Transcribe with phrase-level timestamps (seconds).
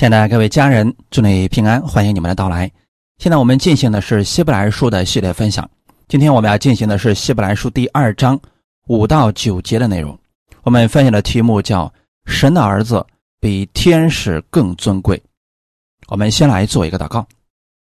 [0.00, 2.70] 亲爱的各位家人，祝你平安，欢迎你们的到来。
[3.18, 5.68] 现在我们进行的是希伯来书的系列分享。
[6.08, 8.40] 今天我们要进行的是希伯来书第二章
[8.86, 10.18] 五到九节的内容。
[10.62, 11.92] 我们分享的题目叫
[12.24, 13.04] “神的儿子
[13.40, 15.22] 比天使更尊贵”。
[16.08, 17.26] 我们先来做一个祷告。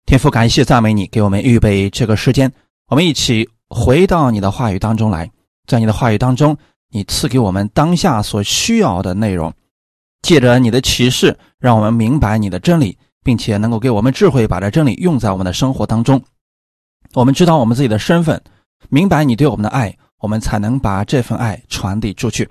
[0.05, 2.49] 天父，感谢赞美你，给我们预备这个时间，
[2.87, 5.29] 我们一起回到你的话语当中来。
[5.65, 6.57] 在你的话语当中，
[6.89, 9.53] 你赐给我们当下所需要的内容。
[10.21, 16.23] 借着你的启示，让我们明白你的真理，并且能够给我们智慧，把这真理用在我们的生活当中。
[17.13, 18.41] 我们知道我们自己的身份，
[18.89, 22.49] 明白你对我们的爱，我们才能把这份爱传递出去。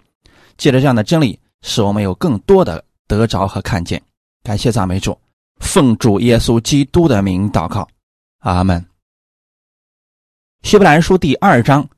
[0.57, 4.03] 借着这样的真理，使我们有更多的得着和看见。
[4.43, 5.19] 感谢赞美主，
[5.61, 7.87] 奉主耶稣基督的名祷告，
[8.41, 8.85] 阿门。
[10.63, 11.89] 希伯来书第二章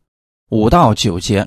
[0.51, 1.46] 五到九节，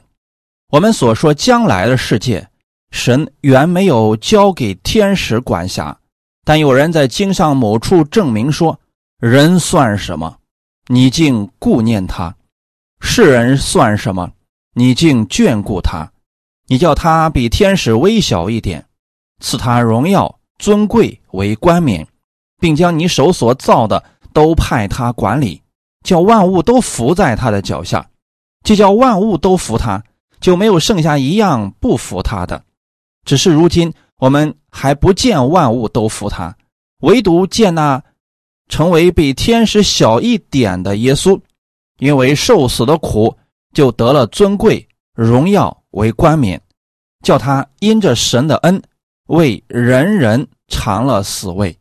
[0.69, 2.49] 我们所说将来的世界。
[2.91, 5.97] 神原没有交给天使管辖，
[6.43, 8.77] 但有人在经上某处证明说
[9.17, 10.37] ：“人算什么？
[10.87, 12.35] 你竟顾念他；
[12.99, 14.29] 世人算什么？
[14.75, 16.11] 你竟眷顾他？
[16.67, 18.85] 你叫他比天使微小一点，
[19.39, 22.05] 赐他荣耀尊贵为冠冕，
[22.59, 25.61] 并将你手所造的都派他管理，
[26.03, 28.05] 叫万物都伏在他的脚下。
[28.63, 30.03] 既叫万物都服他，
[30.39, 32.61] 就没有剩下一样不服他的。”
[33.23, 36.55] 只是如今我们还不见万物都服他，
[36.99, 38.03] 唯独见那
[38.67, 41.39] 成为比天使小一点的耶稣，
[41.97, 43.37] 因为受死的苦，
[43.73, 46.61] 就得了尊贵荣耀为冠冕，
[47.23, 48.81] 叫他因着神的恩，
[49.27, 51.77] 为人人尝了死味。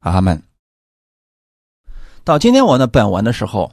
[0.00, 0.42] 阿门。
[2.24, 3.72] 到今天我的本文的时候，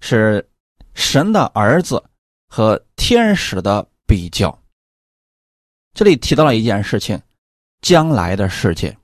[0.00, 0.48] 是
[0.94, 2.02] 神的儿子
[2.48, 4.58] 和天使的比较。
[5.94, 7.20] 这里提到了一件事情：
[7.80, 8.96] 将来的世界。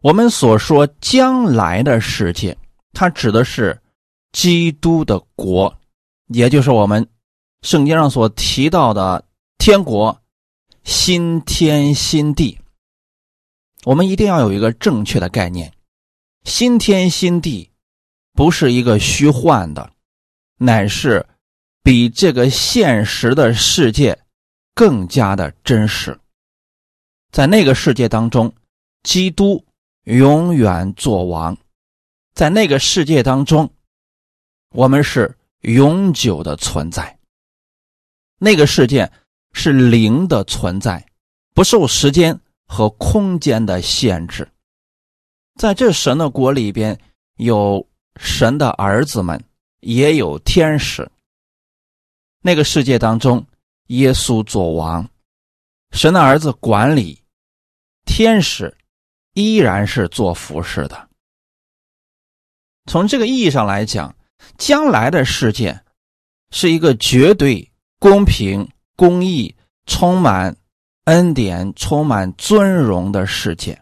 [0.00, 2.56] 我们所说将来的世界，
[2.92, 3.78] 它指的是
[4.32, 5.76] 基督的国，
[6.28, 7.06] 也就是我们
[7.60, 9.22] 圣经上所提到的
[9.58, 10.18] 天国、
[10.84, 12.58] 新天新地。
[13.84, 15.70] 我们一定要有一个正确的概念：
[16.44, 17.70] 新天新地
[18.32, 19.90] 不是一个虚幻的，
[20.56, 21.26] 乃是
[21.82, 24.18] 比这个现实的世界。
[24.76, 26.20] 更加的真实，
[27.32, 28.52] 在那个世界当中，
[29.04, 29.64] 基督
[30.02, 31.56] 永远作王；
[32.34, 33.72] 在那个世界当中，
[34.74, 37.18] 我们是永久的存在。
[38.38, 39.10] 那个世界
[39.54, 41.06] 是灵的存在，
[41.54, 44.46] 不受时间和空间的限制。
[45.58, 47.00] 在这神的国里边，
[47.38, 47.88] 有
[48.20, 49.42] 神的儿子们，
[49.80, 51.10] 也有天使。
[52.42, 53.42] 那个世界当中。
[53.88, 55.08] 耶稣做王，
[55.92, 57.22] 神的儿子管理，
[58.04, 58.76] 天使
[59.34, 61.08] 依然是做服饰的。
[62.86, 64.14] 从这个意义上来讲，
[64.58, 65.80] 将来的世界
[66.50, 69.54] 是一个绝对公平、公义、
[69.86, 70.56] 充满
[71.04, 73.80] 恩典、充满尊荣的世界。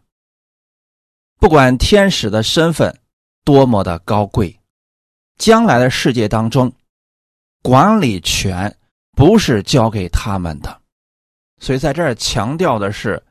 [1.39, 2.99] 不管天使的身份
[3.45, 4.59] 多么的高贵，
[5.37, 6.73] 将来的世界当中，
[7.63, 8.75] 管理权。
[9.15, 10.81] 不是交给他们的，
[11.61, 13.23] 所以在这儿强调的是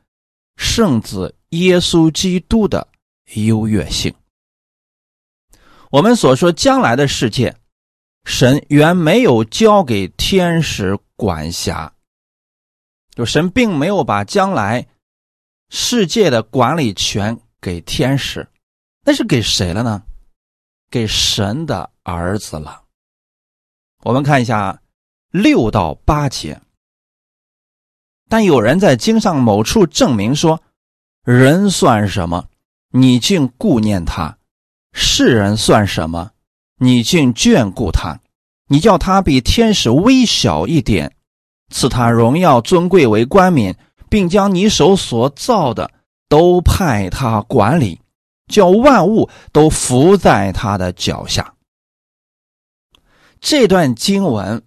[0.56, 2.88] 圣子耶稣基督的
[3.34, 4.14] 优越性。
[5.90, 7.54] 我们所说将来的世界，
[8.24, 11.92] 神原没有交给天使管辖，
[13.14, 14.86] 就神并没有把将来
[15.70, 18.48] 世界的管理权给天使，
[19.04, 20.02] 那是给谁了呢？
[20.90, 22.84] 给神的儿子了。
[24.02, 24.80] 我们看一下。
[25.34, 26.60] 六到八节，
[28.28, 30.62] 但有人在经上某处证明说
[31.26, 32.46] ：“人算什么？
[32.92, 34.38] 你竟顾念他；
[34.92, 36.30] 世人算什么？
[36.78, 38.20] 你竟眷顾他？
[38.68, 41.16] 你叫他比天使微小一点，
[41.68, 43.76] 赐他荣耀尊贵为冠冕，
[44.08, 45.90] 并将你手所造的
[46.28, 48.00] 都派他管理，
[48.46, 51.56] 叫万物都伏在他的脚下。”
[53.42, 54.62] 这段经文。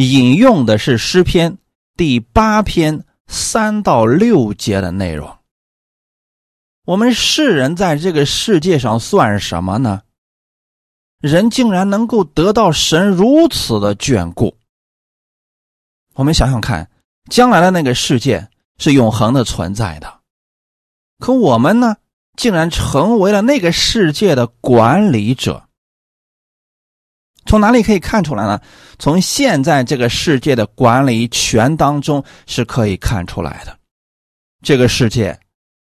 [0.00, 1.58] 引用的是诗篇
[1.96, 5.36] 第八篇三到六节的内容。
[6.86, 10.02] 我们世人在这个世界上算什么呢？
[11.20, 14.56] 人竟然能够得到神如此的眷顾。
[16.14, 16.90] 我们想想看，
[17.30, 18.48] 将来的那个世界
[18.78, 20.20] 是永恒的存在的，
[21.18, 21.98] 可我们呢，
[22.36, 25.68] 竟然成为了那个世界的管理者。
[27.50, 28.60] 从哪里可以看出来呢？
[29.00, 33.76] 从现在这个世界的管理权当中是可以看出来的。
[34.62, 35.36] 这个世界，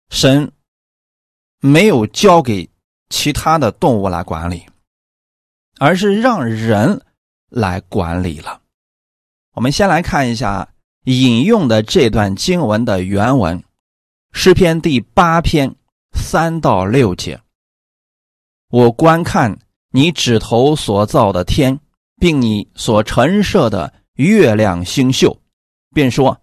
[0.09, 0.51] 神
[1.61, 2.67] 没有交给
[3.11, 4.65] 其他的动物来管理，
[5.79, 6.99] 而是让人
[7.51, 8.63] 来管理了。
[9.53, 10.67] 我们先来看一下
[11.05, 13.63] 引用的这段经文的原文，
[14.33, 15.75] 诗篇第八篇
[16.15, 17.39] 三到六节。
[18.71, 19.59] 我观看
[19.95, 21.79] 你指头所造的天，
[22.19, 25.39] 并你所陈设的月亮星宿，
[25.95, 26.41] 便说：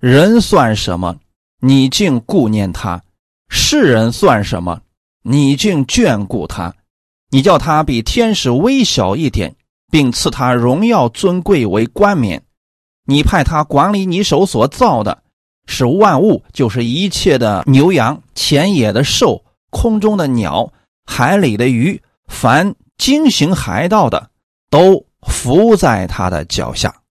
[0.00, 1.16] 人算什么？
[1.60, 3.02] 你竟顾念他？
[3.48, 4.80] 世人算什么？
[5.22, 6.74] 你竟眷顾他？
[7.30, 9.54] 你叫他比天使微小一点，
[9.92, 12.42] 并赐他荣耀尊贵为冠冕。
[13.06, 15.22] 你派他管理你手所造的，
[15.66, 20.72] 使万物，就是一切的牛羊、田野的兽、空中的鸟、
[21.04, 24.30] 海里的鱼，凡经行海道的，
[24.70, 27.02] 都伏在他的脚下。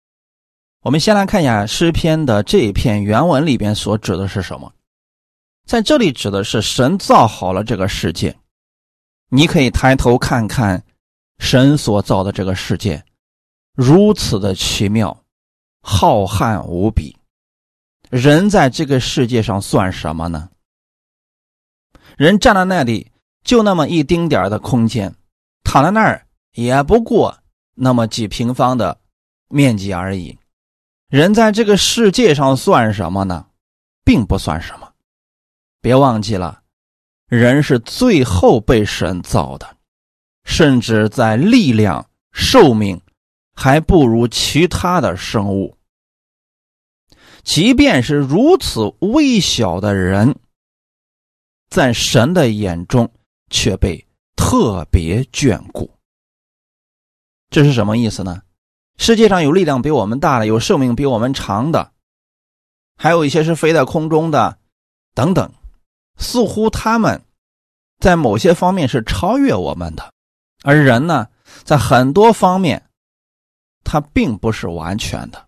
[0.82, 4.74] 我们先来看一下诗篇的这一篇原文里边所指的是什么。
[5.68, 8.36] 在这里指的是神造好了这个世界，
[9.30, 10.84] 你可以抬头看看
[11.38, 13.04] 神所造的这个世界，
[13.76, 15.16] 如此的奇妙，
[15.82, 17.16] 浩瀚无比。
[18.10, 20.50] 人在这个世界上算什么呢？
[22.18, 23.12] 人站在那里
[23.50, 25.12] 就那么一丁点的空间，
[25.64, 27.36] 躺在那儿也不过
[27.74, 29.02] 那么几平方的
[29.48, 30.38] 面积而已。
[31.08, 33.48] 人在这个世界上算什么呢？
[34.06, 34.94] 并不算什么。
[35.82, 36.62] 别忘记了，
[37.26, 39.78] 人是最后被神造的，
[40.44, 43.02] 甚至在力量、寿命
[43.56, 45.76] 还不如其他的生物。
[47.44, 50.36] 即便是如此微小的人，
[51.68, 53.12] 在神的眼中
[53.50, 54.06] 却被
[54.36, 55.90] 特别眷顾。
[57.50, 58.42] 这是什么意思呢？
[58.98, 61.92] 世界上有力量比我们大的，有寿命比我们长的，
[62.96, 64.58] 还有一些是飞在空中的，
[65.16, 65.52] 等等。
[66.18, 67.24] 似乎他们
[68.00, 70.12] 在某些方面是超越我们的，
[70.64, 71.28] 而人呢，
[71.64, 72.90] 在很多方面，
[73.86, 75.48] 他并不是完全的。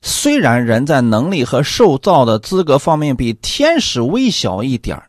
[0.00, 5.07] 虽然人在能力和受造的资格方面比天使微小一点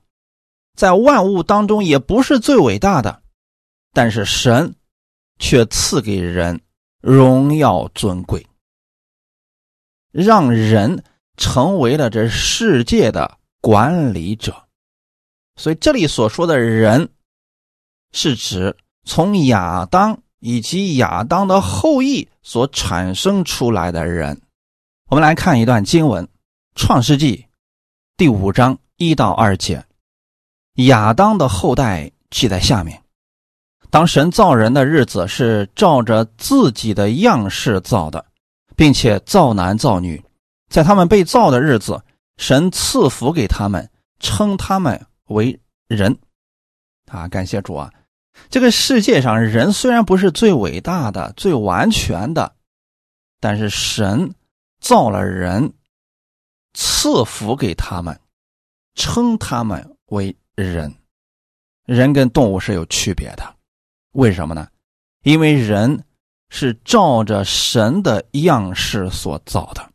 [0.80, 3.22] 在万物当中也不是最伟大的，
[3.92, 4.74] 但是神
[5.38, 6.62] 却赐给人
[7.02, 8.48] 荣耀尊贵，
[10.14, 11.04] 让人
[11.36, 13.38] 成为了这世界的。
[13.62, 14.56] 管理者，
[15.58, 17.10] 所以这里所说的人，
[18.14, 24.42] 是指从亚当以及亚当的后裔所产生出来的人。
[25.10, 26.26] 我们来看一段经文，
[26.74, 27.36] 《创世纪》
[28.16, 29.86] 第五章一到二节，
[30.86, 33.02] 亚当的后代记在下面。
[33.90, 38.26] 当神造人的日子是照着自己的样式造的，
[38.76, 40.24] 并且造男造女，
[40.70, 42.02] 在他们被造的日子。
[42.38, 43.92] 神赐福给他们，
[44.22, 45.60] 称他们为
[45.90, 46.18] 人，
[47.08, 47.92] 啊，感谢主啊！
[48.50, 52.54] 这个世界上人虽然不是最伟大的、最完全的，
[53.42, 54.34] 但是神
[54.80, 55.74] 造了人，
[56.74, 58.18] 赐福给他们，
[58.96, 60.94] 称他们为人。
[61.86, 63.56] 人跟动物是有区别的，
[64.12, 64.68] 为什么呢？
[65.24, 66.04] 因为人
[66.50, 69.90] 是照着神的样式所造的。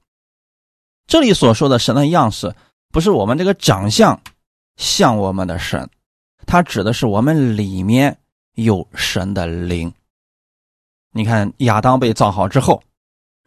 [1.07, 2.55] 这里所说的神的样式，
[2.91, 4.21] 不是我们这个长相
[4.77, 5.89] 像我们的神，
[6.47, 8.19] 它指的是我们里面
[8.55, 9.93] 有神的灵。
[11.13, 12.83] 你看亚当被造好之后，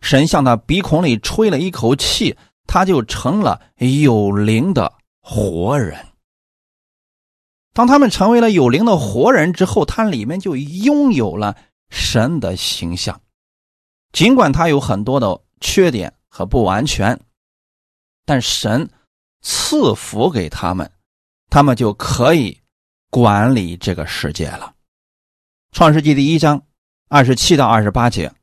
[0.01, 5.97] 神向他鼻孔里吹了一口气，他就成了有灵的活人。
[7.77, 11.55] 当他们成为了有灵的活人之后，他里面就拥有了
[11.91, 13.21] 神的形象，
[14.11, 17.19] 尽管他有很多的缺点和不完全。
[18.25, 18.89] 但神
[19.43, 20.91] 赐福给他们，
[21.51, 22.59] 他们就可以
[23.11, 24.73] 管理这个世界了。
[25.71, 26.59] 创世纪第一章
[27.09, 28.33] 二十七到二十八节，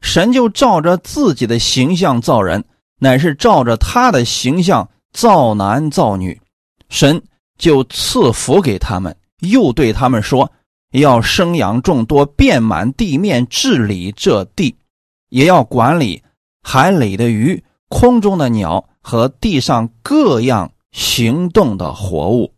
[0.00, 2.64] 神就照着自己的形象造人，
[2.98, 6.40] 乃是照着他的形象造男造女。
[6.88, 7.22] 神
[7.58, 10.50] 就赐福给他们，又对他们说：
[10.92, 14.76] 要生养众多，遍满地面，治理这地，
[15.28, 16.22] 也要管理
[16.62, 18.88] 海里的鱼，空中的鸟。
[19.04, 22.54] 和地上各样行动的活物。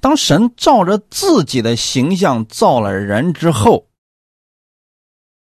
[0.00, 3.88] 当神照着自己的形象造了人之后，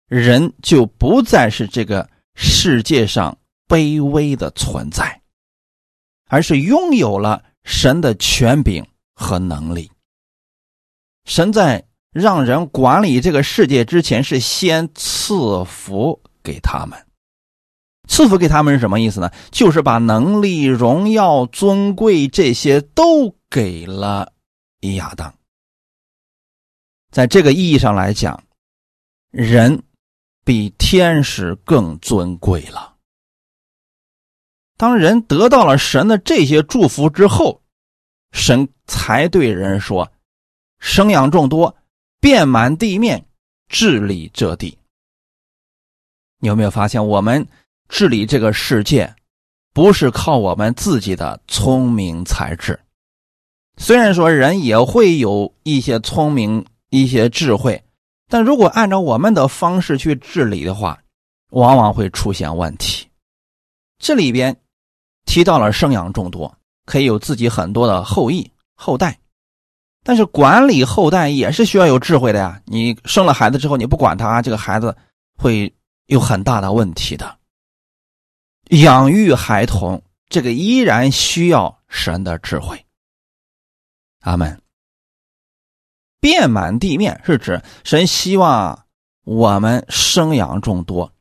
[0.07, 3.35] 人就不再是这个世界上
[3.67, 5.23] 卑微的存在，
[6.29, 9.91] 而是拥有了神的权柄和能力。
[11.25, 16.97] 神在让人管理这个世界之前，是先赐福给他们。
[18.07, 19.31] 赐福给他们是什么意思呢？
[19.51, 24.31] 就是把能力、荣耀、尊贵这些都给了
[24.95, 25.33] 亚当。
[27.11, 28.43] 在这个意义上来讲，
[29.31, 29.81] 人
[30.43, 32.94] 比天使更尊贵了。
[34.77, 37.61] 当人得到了神的这些祝福之后，
[38.33, 40.11] 神才对人说
[40.79, 41.73] ：“生养众多，
[42.19, 43.25] 遍满地面，
[43.69, 44.77] 治理这地。”
[46.39, 47.47] 你有没有发现，我们
[47.87, 49.15] 治理这个世界，
[49.73, 52.77] 不是靠我们自己的聪明才智？
[53.77, 57.81] 虽然说人也会有一些聪明、一些智慧，
[58.27, 61.01] 但如果按照我们的方式去治理的话，
[61.51, 63.07] 往往会出现问题。
[63.99, 64.53] 这里边。
[65.25, 69.19] 提到了生养众多，可以有自己很多的后裔后代，
[70.03, 72.61] 但是管理后代也是需要有智慧的呀。
[72.65, 74.95] 你生了孩子之后，你不管他，这个孩子
[75.37, 75.73] 会
[76.05, 77.37] 有很大的问题的。
[78.69, 82.85] 养育孩童，这个依然需要神的智慧。
[84.21, 84.61] 阿门。
[86.19, 88.85] 遍满地面是指神希望
[89.23, 91.11] 我们生养众多。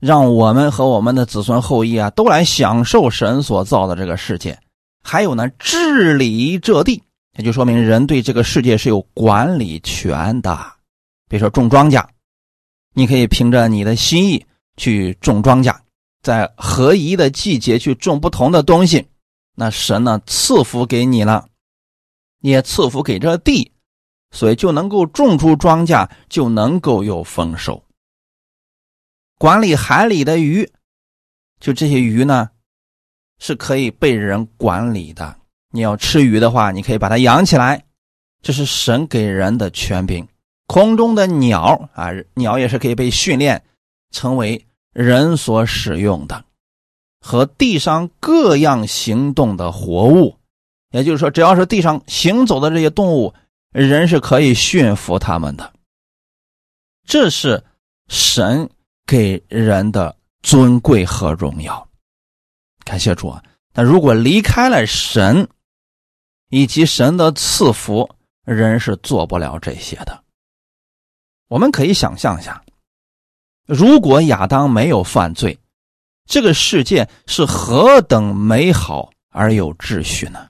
[0.00, 4.58] 让我们和我们的子孙后裔啊，都来享受神所造的这个世界。
[5.02, 7.02] 还有呢，治理这地，
[7.36, 10.58] 也就说明人对这个世界是有管理权的。
[11.28, 12.04] 比如说种庄稼，
[12.94, 14.44] 你可以凭着你的心意
[14.76, 15.76] 去种庄稼，
[16.22, 19.06] 在合宜的季节去种不同的东西。
[19.54, 21.46] 那神呢赐福给你了，
[22.40, 23.70] 也赐福给这地，
[24.30, 27.82] 所以就能够种出庄稼，就能够有丰收。
[29.40, 30.70] 管理海里的鱼，
[31.60, 32.50] 就这些鱼呢，
[33.38, 35.34] 是可以被人管理的。
[35.70, 37.86] 你要吃鱼的话，你可以把它养起来，
[38.42, 40.28] 这是神给人的权柄。
[40.66, 43.64] 空中的鸟啊，鸟也是可以被训练
[44.10, 46.44] 成为人所使用的，
[47.22, 50.36] 和地上各样行动的活物，
[50.90, 53.32] 也就是说，只要是地上行走的这些动物，
[53.72, 55.72] 人是可以驯服它们的。
[57.06, 57.64] 这是
[58.06, 58.68] 神。
[59.10, 61.88] 给人的尊贵和荣耀，
[62.84, 63.42] 感谢主啊！
[63.72, 65.48] 但如果离开了神
[66.48, 68.08] 以及神的赐福，
[68.44, 70.22] 人是做不了这些的。
[71.48, 72.62] 我们可以想象一下，
[73.66, 75.58] 如果亚当没有犯罪，
[76.26, 80.46] 这个世界是何等美好而有秩序呢？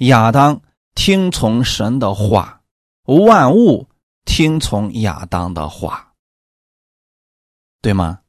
[0.00, 0.60] 亚当
[0.94, 2.60] 听从神的话，
[3.04, 3.88] 万物
[4.26, 6.09] 听从亚当的话。
[7.82, 8.20] 对吗？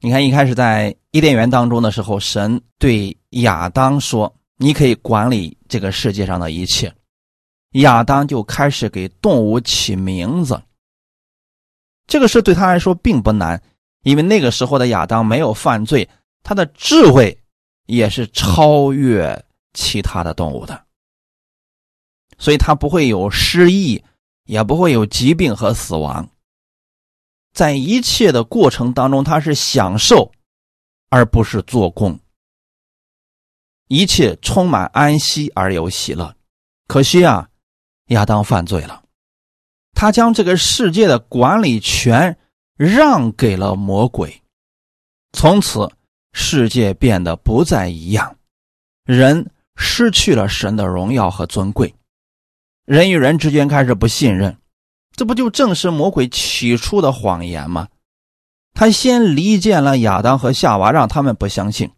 [0.00, 6.94] 你看，一开始在伊甸园当中的时候，神对亚当说：“你可以管理这个世界上的一切。”
[7.80, 10.60] 亚当就开始给动物起名字。
[12.06, 13.62] 这个事对他来说并不难，
[14.02, 16.08] 因为那个时候的亚当没有犯罪，
[16.42, 17.38] 他的智慧
[17.86, 20.84] 也是超越其他的动物的，
[22.38, 24.02] 所以他不会有失忆，
[24.46, 26.28] 也不会有疾病和死亡。
[27.52, 30.32] 在一切的过程当中，他是享受，
[31.08, 32.18] 而不是做工。
[33.88, 36.34] 一切充满安息而有喜乐。
[36.86, 37.48] 可惜啊，
[38.06, 39.02] 亚当犯罪了，
[39.92, 42.38] 他将这个世界的管理权
[42.76, 44.42] 让给了魔鬼，
[45.32, 45.90] 从此
[46.32, 48.36] 世界变得不再一样，
[49.04, 51.92] 人失去了神的荣耀和尊贵，
[52.84, 54.56] 人与人之间开始不信任。
[55.20, 57.88] 这不就正是魔鬼起初的谎言吗？
[58.72, 61.90] 他先离间了亚当和夏娃，让他们不相信，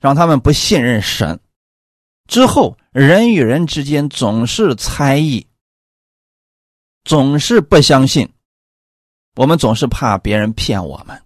[0.00, 1.38] 让他们不信任神。
[2.26, 5.46] 之后，人与人之间总是猜疑，
[7.04, 8.28] 总是不相信。
[9.36, 11.16] 我们总是怕别人骗我们。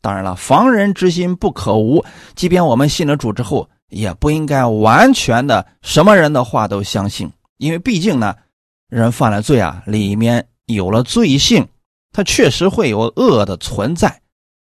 [0.00, 2.04] 当然了，防人之心不可无。
[2.36, 8.36] 即便我们信了主之后，也不应该完全的什么人的话都相信，因为毕竟呢。
[8.90, 11.66] 人犯了罪啊，里面有了罪性，
[12.10, 14.20] 他确实会有恶的存在。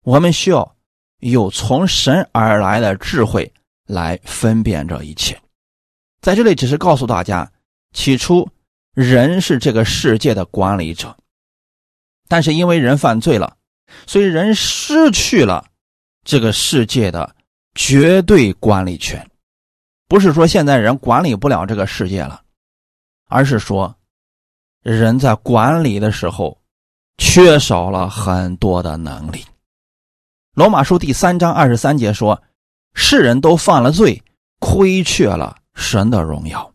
[0.03, 0.75] 我们需要
[1.19, 3.51] 有从神而来的智慧
[3.85, 5.37] 来分辨这一切。
[6.21, 7.51] 在这里，只是告诉大家，
[7.91, 8.47] 起初
[8.93, 11.13] 人是这个世界的管理者，
[12.29, 13.57] 但是因为人犯罪了，
[14.07, 15.65] 所以人失去了
[16.23, 17.35] 这个世界的
[17.75, 19.29] 绝对管理权。
[20.07, 22.41] 不是说现在人管理不了这个世界了，
[23.27, 23.93] 而是说。
[24.85, 26.55] 人在管理的时候，
[27.17, 29.43] 缺少了很多的能力。
[30.53, 32.39] 罗马书第三章二十三节说
[32.93, 34.21] ：“世人都犯了罪，
[34.59, 36.71] 亏缺了神的荣耀。”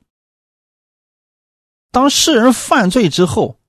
[1.93, 3.61] 当世人犯罪之后，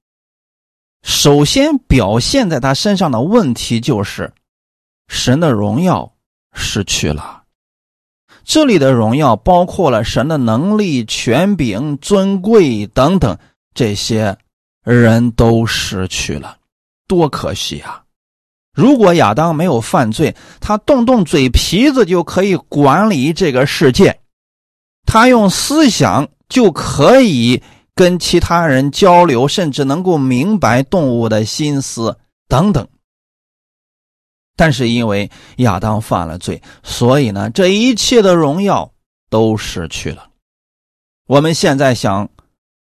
[1.04, 4.34] 首先表现在他身上的问题就是
[5.08, 6.12] 神的荣耀
[6.54, 7.44] 失去了。
[8.44, 13.38] 这里的荣耀包括了神的能力、权柄、尊贵等等，
[13.74, 14.38] 这些
[14.84, 16.58] 人都失去了，
[17.08, 18.04] 多可惜啊！
[18.74, 24.20] 如果亚当没有犯罪，他动动嘴皮子就可以管理这个世界，
[25.06, 27.62] 他用思想就可以
[27.94, 32.88] 跟其他人交流，甚至能够明白动物的心思等等。
[34.56, 38.92] 但是因为亚当犯了罪，所以呢，这一切的荣耀
[39.30, 40.30] 都失去了。
[41.28, 42.30] 我们现在想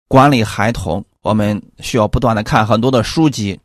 [0.08, 3.60] 管理孩童，我们需要不断的看很多的书籍，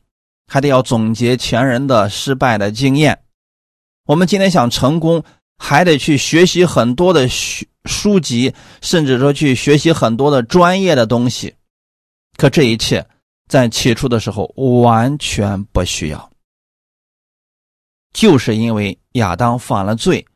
[0.46, 3.18] 还得要总结前人的失败的经验。
[4.06, 5.22] 我们今天想成功，
[5.56, 11.54] 还得去学习很多的书书籍，甚至说去学习很多的专业的东西。
[12.36, 13.06] 可这一切
[13.48, 16.30] 在起初的时候完全不需要。
[18.12, 20.26] 就是因为亚当犯了罪，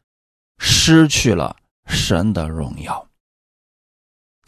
[0.58, 3.05] 失去了神的荣耀，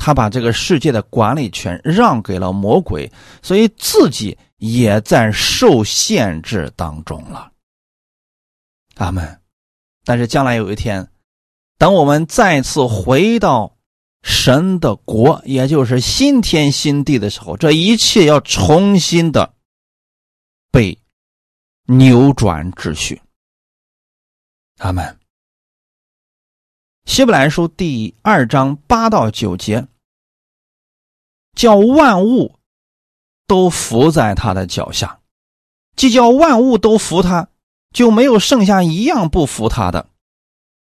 [0.09, 3.13] 他把这个世界的管理权让给了魔鬼，
[3.43, 7.53] 所以自己也在受限制当中了。
[8.95, 9.39] 阿门。
[10.07, 11.11] 但是将来有一天，
[11.77, 13.77] 等我们再次回到
[14.23, 19.53] 神的国，也就是新天新地的时候，这一切要重新的
[20.73, 20.99] 被。
[21.91, 23.21] 扭转秩序，
[24.79, 25.19] 阿门。
[27.07, 29.87] 希伯来书第二章八到九节，
[31.55, 32.55] 叫万物
[33.47, 35.19] 都伏在他的脚下，
[35.97, 37.49] 既叫万物都服他，
[37.93, 40.07] 就没有剩下一样不服他的。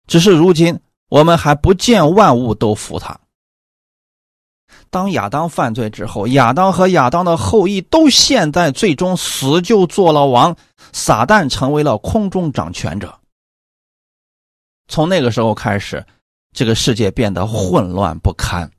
[0.08, 0.80] 只是如今
[1.10, 3.20] 我们还不见万物都服他。
[4.90, 10.56] 当亚当犯罪之后，亚当和亚当的后裔都陷在最终死，就做了王。
[10.94, 13.18] 撒旦成为了空中掌权者。
[14.90, 16.06] 从那个时候开始，
[16.52, 18.70] 这个世界变得混乱不堪，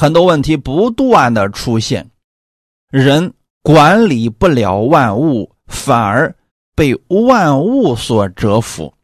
[0.00, 2.10] 很多问题不断的出现，
[2.90, 6.34] 人管理不了万物，反而
[6.74, 8.94] 被万物所折服。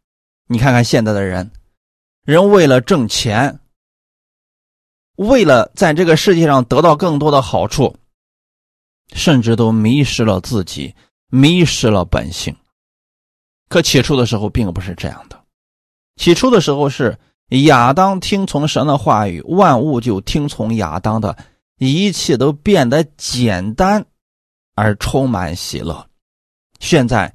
[0.47, 1.51] 你看看现在的人，
[2.25, 3.61] 人为了挣钱。
[5.16, 7.94] 为了在这个世界上得到更多的好处，
[9.12, 10.94] 甚至都迷失了自己，
[11.29, 12.57] 迷失了本性。
[13.68, 15.38] 可起初的时候并不是这样的，
[16.16, 17.18] 起初的时候是
[17.49, 21.37] 亚当听从神的话语，万物就听从亚当的，
[21.79, 24.05] 一切都变得简单
[24.75, 26.07] 而充满喜乐。
[26.81, 27.33] 现在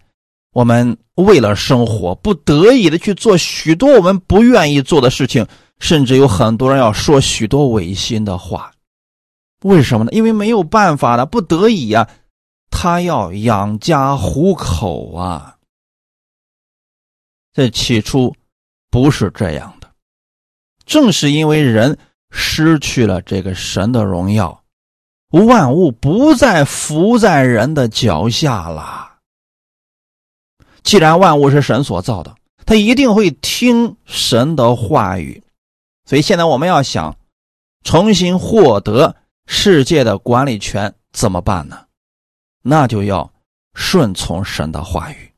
[0.54, 5.47] 我们为了生活，不得已的去做许多我们不愿意做的事情。
[5.80, 8.71] 甚至有很多人要说许多违心的话，
[9.63, 10.12] 为什么呢？
[10.12, 12.08] 因为没有办法了，不得已呀，
[12.69, 15.58] 他要养家糊口啊。
[17.52, 18.36] 这起初
[18.91, 19.74] 不是这样，
[20.91, 21.97] 正是因为人
[22.32, 24.62] 失去了这个神的荣耀，
[25.30, 29.19] 万物不再伏在人的脚下了。
[30.84, 35.41] 既然万物是神所造的，他一定会听神的话语。
[36.04, 37.15] 所以现在我们要想
[37.86, 41.86] 重新获得世界的管理权怎么办呢？
[42.63, 43.32] 那就要
[43.73, 45.32] 顺从神的话语。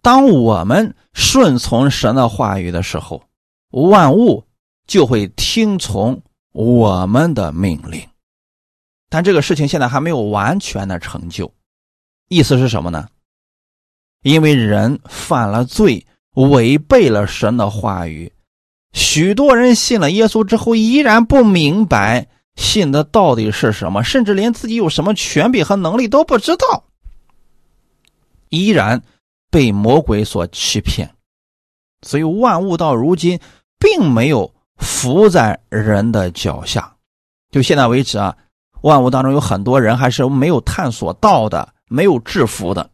[0.00, 3.22] 当我们顺从神的话语的时候，
[3.70, 4.44] 万物
[4.86, 8.00] 就会听从我们的命令。
[9.08, 11.52] 但这个事情现在还没有完全的成就，
[12.28, 13.08] 意思是什么呢？
[14.22, 18.32] 因为人犯了罪，违背了神的话语。
[18.92, 22.26] 许多人信了耶稣之后，依然不明白
[22.56, 26.84] 信的到底是什么，甚至连自己有什么权柄和能力都不知道，
[28.48, 29.02] 依然
[29.50, 31.14] 被魔鬼所欺骗。
[32.06, 33.38] 所以万物到如今
[33.78, 36.96] 并没有伏在人的脚下。
[37.50, 38.36] 就现在为止啊，
[38.82, 42.90] 万物当中有很多人还是没有探索到的，没有制服的。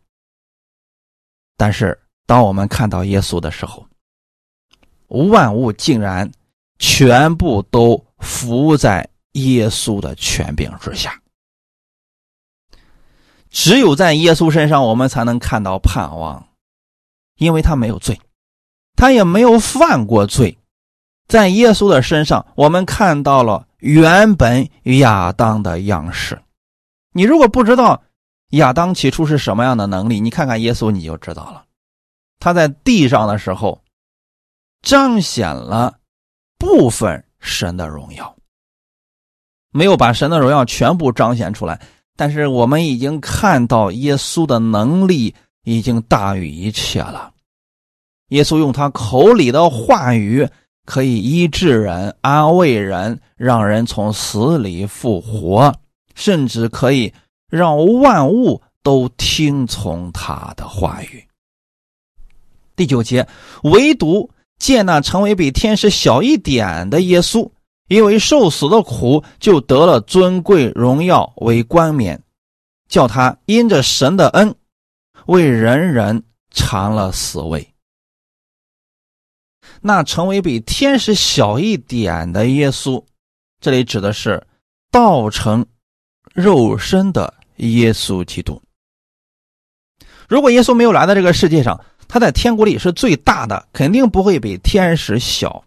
[1.57, 3.87] 但是当我们看到耶稣的时候，
[5.09, 6.31] 万物竟然
[6.79, 11.21] 全部都伏在耶稣的权柄之下，
[13.51, 16.49] 只有在耶稣身上，我们才能看到盼望，
[17.37, 18.19] 因为他没有罪，
[19.03, 20.57] 他也没有犯过罪。
[21.27, 24.69] 在耶稣的身上，我们看到了原本
[25.01, 26.41] 亚当的样式。
[27.13, 28.01] 你如果不知道
[28.51, 31.65] 亚当起初是什么样的能力，你看看耶稣，你就知道了。
[32.39, 33.83] 他在地上的时候。
[34.83, 35.99] 彰显了
[36.57, 38.37] 部分神的荣耀，
[39.73, 41.81] 没有把神的荣耀全部彰显出来。
[42.17, 45.35] 但是我们已经看到耶稣的能力
[45.65, 47.32] 已经大于一切了。
[48.33, 50.49] 耶稣用他口里的话语
[50.87, 55.75] 可以医治人、安慰人，让人从死里复活，
[56.15, 57.13] 甚至可以
[57.51, 61.23] 让万物都听从他的话语。
[62.75, 63.29] 第九节，
[63.65, 67.51] 唯独见那成为比天使小一点的耶稣，
[67.89, 72.19] 因为受死的苦，就得了尊贵荣耀为冠冕，
[72.89, 74.55] 叫他因着神的恩，
[75.27, 77.72] 为人人尝了死味。
[79.83, 83.05] 那成为比天使小一点的耶稣，
[83.61, 84.47] 这里指的是
[84.91, 85.67] 道成
[86.33, 88.63] 肉身的耶稣基督。
[90.29, 95.65] 如果耶稣没有来到这个世界上，他在天国里是最大的，肯定不会比天使小。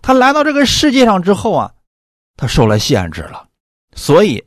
[0.00, 1.74] 他来到这个世界上之后啊，
[2.36, 3.46] 他受了限制了，
[3.94, 4.42] 所以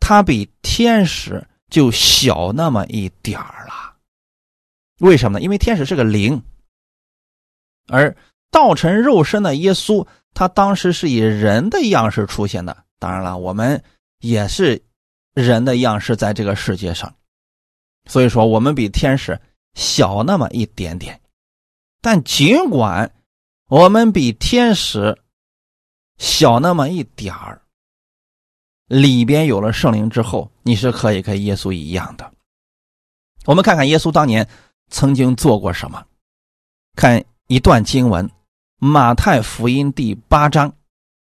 [0.00, 3.94] 他比天使就小那么一点儿了。
[5.00, 5.44] 为什么呢？
[5.44, 6.42] 因为天使是个灵，
[7.92, 8.16] 而
[8.50, 12.84] 道成肉身的耶稣，他当时是以人的样式出现的。
[12.98, 13.84] 当然了，我们
[14.18, 14.82] 也是
[15.34, 17.14] 人的样式在这个世界上，
[18.08, 19.40] 所以说我们比天使。
[19.74, 21.18] 小那么一点点，
[22.02, 23.10] 但尽管
[23.68, 25.18] 我们比天使
[26.18, 27.62] 小那么一点儿，
[28.86, 32.34] 里边有了圣灵之后，你是可以跟耶稣一样的。
[33.46, 34.46] 我们看看耶稣当年
[34.90, 36.04] 曾经做过什么，
[36.94, 38.30] 看一段经文：
[38.78, 40.72] 马太福音第八章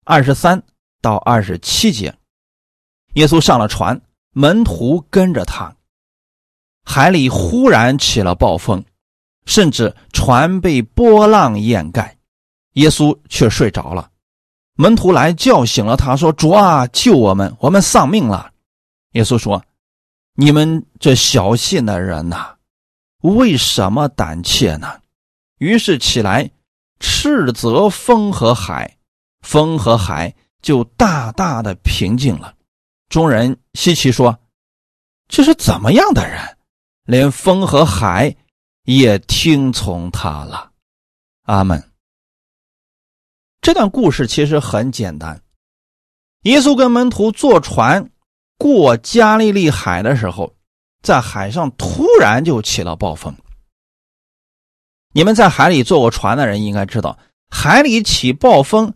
[0.03, 0.63] 二十三
[1.03, 2.17] 到二十七节。
[3.17, 4.01] 耶稣上了船，
[4.31, 5.77] 门徒跟着他。
[6.87, 8.83] 海里忽然起了暴风，
[9.45, 12.17] 甚至船被波浪掩盖，
[12.77, 14.11] 耶稣却睡着了。
[14.77, 18.53] 门徒来叫醒了他，说：“主啊，救我们，我们丧命了。”
[19.13, 19.63] 耶稣说
[20.33, 22.57] ：“你们这小信的人呐，
[23.21, 25.01] 为什么胆怯呢？”
[25.59, 26.51] 于是起来
[27.01, 28.99] 斥责风和海，
[29.41, 32.55] 风和海就大大的平静了。
[33.09, 34.39] 众人稀奇说
[35.29, 36.41] ：“这是怎么样的人？”
[37.07, 38.35] 连风和海
[38.85, 40.73] 也听从他了，
[41.43, 41.93] 阿门。
[43.61, 45.41] 这段故事其实很简单。
[46.43, 48.11] 耶稣跟门徒坐船
[48.59, 50.53] 过加利利海的时候，
[51.03, 53.33] 在海上突然就起了暴风。
[55.17, 58.93] 你们在海里坐过船的人应该知道，海里起暴风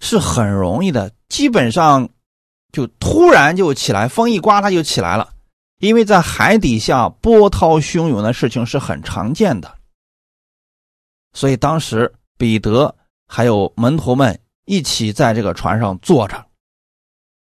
[0.00, 2.08] 是很容易的，基本上
[2.72, 5.28] 就突然就起来，风一刮它就起来了。
[5.78, 9.76] 因为在海底下波涛汹涌的事情是很常见的，
[11.34, 16.42] 所以当时彼得还有门徒们一起在这个船上坐着，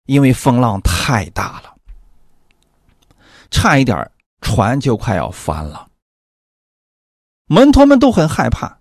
[0.07, 1.75] 因为风浪太大了，
[3.51, 4.09] 差一点
[4.41, 5.87] 船就快要翻了。
[7.47, 8.77] 门徒们都很害怕，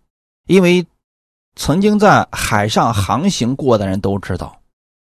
[0.46, 0.86] 因为
[1.56, 4.60] 曾经在海上航行过的人都知道，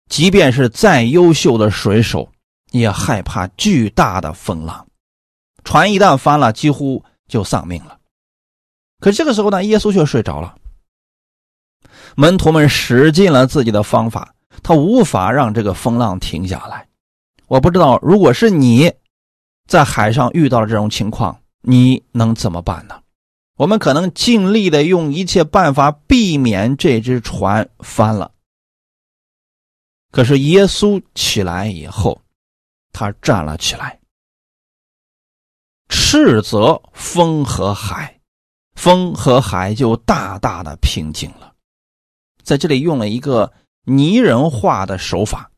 [0.09, 2.29] 即便是再优秀的水手。
[2.71, 4.87] 也害怕巨大的风浪，
[5.63, 7.99] 船一旦翻了，几乎就丧命了。
[8.99, 10.55] 可这个时候呢，耶稣却睡着了。
[12.15, 16.87] 门徒们使尽了自己的方法，他无法让这个风浪停下来。
[17.45, 18.91] 我不知道，如果是你
[19.67, 22.99] 在海上遇到了这种情况，你能怎么办呢？
[23.63, 28.33] 我们可能尽力的用一切办法避免这只船翻了。
[30.11, 32.21] 可是耶稣起来以后。
[32.95, 33.99] 他站了起来，
[35.89, 38.19] 斥责风和海，
[38.75, 41.55] 风和海就大大的平静了。
[42.43, 43.51] 在这里用了一个
[43.83, 45.49] 拟人化的手法，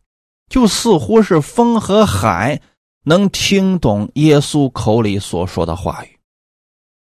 [0.48, 2.62] 就似乎是风和海
[3.04, 6.18] 能听懂耶稣口里所说的话语。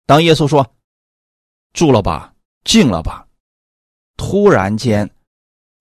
[0.07, 0.67] 当耶稣说
[1.75, 2.33] “住了吧，
[2.65, 3.27] 静了吧”，
[4.17, 5.11] 突然间，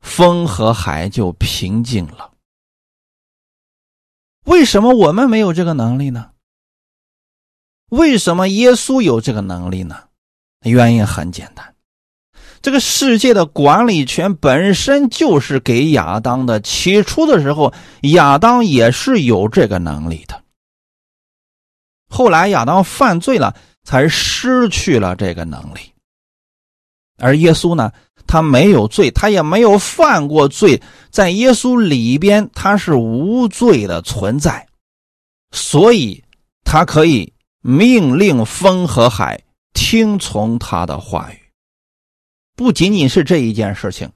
[0.01, 2.31] 风和海就平静了。
[4.43, 6.31] 为什么我们没有这个能力呢？
[7.89, 10.09] 为什么耶稣有这个能力呢？
[10.63, 11.75] 原因很简单，
[12.61, 16.59] 这个世界的管理权本身就是给亚当的。
[16.59, 17.73] 起初的时候，
[18.13, 20.43] 亚当也是有这个能力的。
[22.09, 25.79] 后来亚当犯罪了，才失去了这个能力。
[27.17, 27.91] 而耶稣呢？
[28.25, 34.65] 他没有罪，他也没有犯过罪，在耶稣里边他是无罪的存在，
[35.51, 36.23] 所以
[36.63, 39.39] 他可以命令风和海
[39.73, 41.39] 听从他的话语。
[42.55, 44.09] 不仅仅是这一件事情，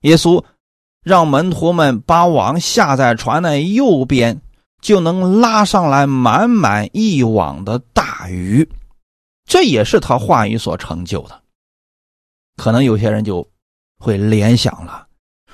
[0.00, 0.44] 耶稣
[1.04, 4.38] 让门徒们把网下在船的右边，
[4.82, 8.68] 就能拉上来满满一网的大鱼，
[9.48, 11.42] 这也是他话语所成就的。
[12.56, 13.48] 可能有些人就
[13.98, 15.08] 会联想了，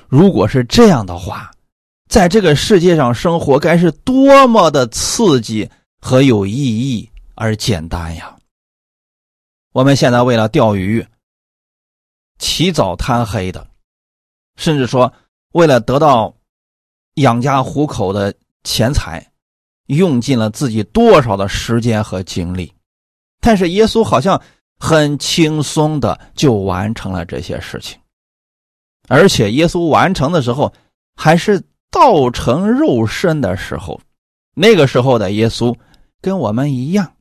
[0.07, 1.49] 如果是这样的话，
[2.09, 5.69] 在这个世界上生活该是多么的刺激
[6.01, 8.35] 和有意义而简单呀！
[9.71, 11.05] 我们现在为了钓鱼，
[12.37, 13.65] 起早贪黑的，
[14.57, 15.11] 甚至说
[15.53, 16.35] 为了得到
[17.15, 19.31] 养家糊口的钱财，
[19.87, 22.74] 用尽了自己多少的时间和精力。
[23.45, 24.41] 但是耶稣好像
[24.79, 27.99] 很轻松的就完成了这些事情，
[29.07, 30.73] 而且耶稣完成的时候
[31.15, 34.01] 还是道成肉身的时候，
[34.55, 35.75] 那个时候的耶稣
[36.21, 37.13] 跟我们一样。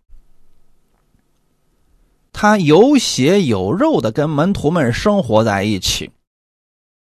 [2.33, 6.11] 他有血有肉的跟门徒们生活在一起，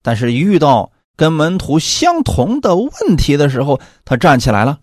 [0.01, 4.79] 但是遇到跟门徒相同的问题的时候，他站起来了，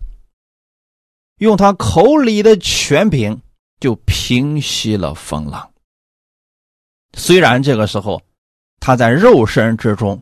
[1.39, 3.41] 用他口里的权柄
[3.79, 5.71] 就平息了风浪。
[7.13, 8.21] 虽然这个时候
[8.79, 10.21] 他在肉身之中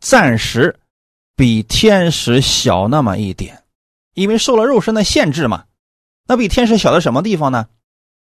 [0.00, 0.78] 暂时
[1.36, 3.62] 比天使小那么一点，
[4.14, 5.64] 因为受了肉身的限制嘛，
[6.26, 7.68] 那比天使小在什么地方呢？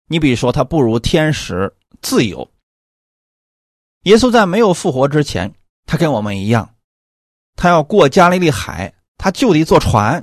[0.06, 2.50] 你比如说，他不如天使自由。
[4.02, 5.54] 耶稣在没有复活之前，
[5.86, 6.74] 他跟我们一样，
[7.56, 10.22] 他要过加利利海，他就得坐船；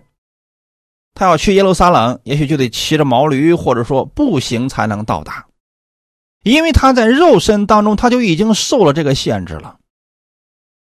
[1.14, 5.46] 他要去耶路撒冷，也许就得骑着毛驴，或者说步行才能到达。
[6.44, 9.78] 因为他在肉身当中，他就已经受了这个限制了。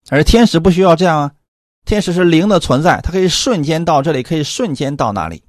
[0.08, 1.32] 而天使不需要这样啊，
[1.84, 5.42] 天使是灵的存在，他可以瞬间到这里，可以瞬间到那里，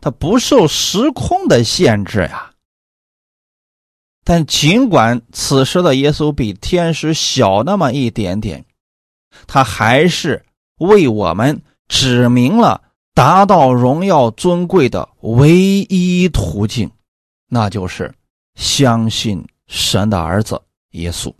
[0.00, 2.50] 他不受时空的限制呀。
[4.24, 8.64] 但尽管此时的耶稣比天使小那么一点点，
[9.46, 10.44] 他还是
[10.78, 12.82] 为我们指明了
[13.20, 15.54] 达到荣耀尊贵的唯
[15.90, 16.90] 一途径，
[17.48, 18.14] 那就是
[18.54, 20.58] 相信神的儿子
[20.92, 21.30] 耶稣。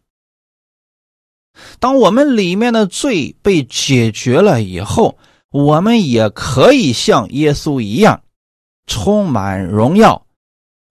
[1.78, 5.16] 当我们里面的罪被解决了以后，
[5.48, 8.22] 我们也可以像耶稣一样，
[8.86, 10.26] 充满荣耀，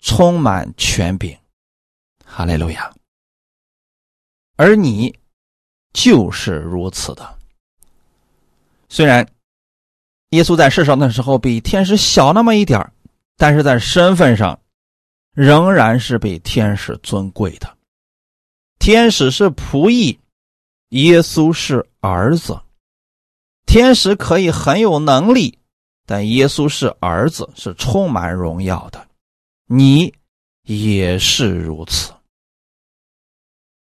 [0.02, 1.38] 充满权柄。
[2.26, 2.92] 哈利路亚，
[4.56, 5.16] 而你
[5.94, 7.38] 就是如此的。
[8.90, 9.24] 虽然
[10.30, 12.92] 耶稣在世上的时候比天使小那么一点
[13.36, 14.60] 但是在身份上
[15.34, 17.78] 仍然是比天使尊贵的。
[18.80, 20.20] 天使是仆役，
[20.90, 22.60] 耶稣是儿子。
[23.66, 25.58] 天使可以很有能力，
[26.06, 29.08] 但耶稣是儿子，是充满荣耀的。
[29.68, 30.14] 你
[30.64, 32.14] 也是如此。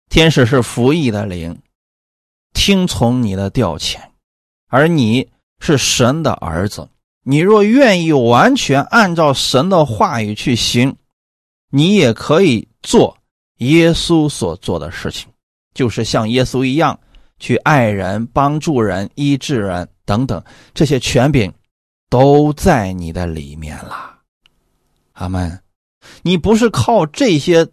[0.10, 1.62] 天使是服役的灵，
[2.54, 4.00] 听从你的调遣，
[4.68, 6.88] 而你是神的儿子。
[7.24, 10.96] 你若愿意完全按照神的话语去行，
[11.70, 13.18] 你也可以做
[13.58, 15.28] 耶稣所做的事情，
[15.74, 17.00] 就是像耶稣一样
[17.40, 20.44] 去爱人、帮助人、医治人等等。
[20.74, 21.54] 这些权柄
[22.10, 24.20] 都在你的里面了。
[25.14, 25.62] 阿门。
[26.22, 27.68] 你不是靠这些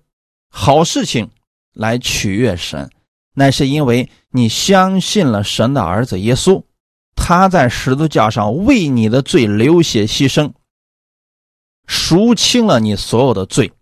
[0.48, 1.30] 好事情。
[1.76, 2.88] 来取悦神，
[3.34, 6.62] 那是因为你相信了神的儿子耶稣，
[7.14, 10.52] 他在十字架上为你的罪流血牺牲，
[11.86, 13.72] 赎清了你所有的罪，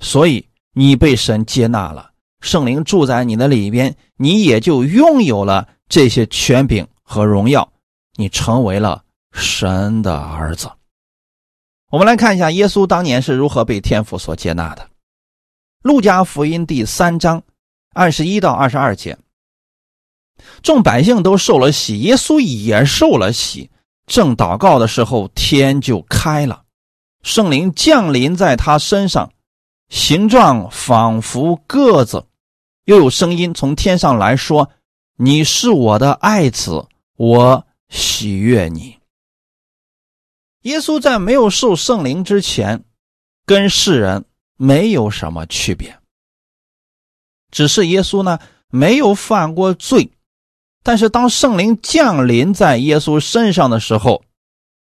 [0.00, 7.72] 所以你被神接纳了，圣灵住在你的里边，你也就拥有了这些权柄和荣耀，
[8.16, 10.70] 你成为了神的儿子。
[11.90, 14.88] 我们来看一下耶稣当年是如何被天父所接纳的。
[15.82, 17.42] 路加福音第三章
[17.94, 19.16] 二十一到二十二节，
[20.62, 23.70] 众百姓都受了洗，耶稣也受了洗。
[24.06, 26.62] 正祷告的时候，天就开了，
[27.22, 29.32] 圣灵降临在他身上，
[29.88, 32.24] 形状仿佛鸽子，
[32.84, 34.70] 又有声音从天上来说
[35.16, 38.98] ：“你是我的爱子，我喜悦你。”
[40.62, 42.84] 耶稣在没有受圣灵之前，
[43.46, 44.24] 跟世人。
[44.60, 45.96] 没有什么区别，
[47.52, 50.10] 只是耶稣呢没有犯过罪，
[50.82, 54.24] 但是当圣灵降临在耶稣身上的时候，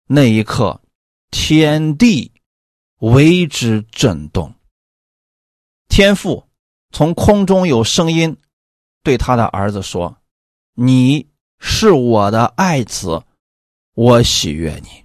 [0.07, 0.81] 那一刻
[1.31, 2.33] 天地
[2.99, 4.55] 为之震动。
[5.89, 6.45] 天父
[6.91, 8.37] 从空中有声音
[9.03, 10.17] 对他的儿子说
[10.75, 11.29] ：“你
[11.59, 13.23] 是我的爱子，
[13.95, 15.05] 我喜悦你。”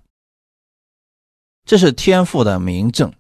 [1.66, 3.14] 这是天父的明证。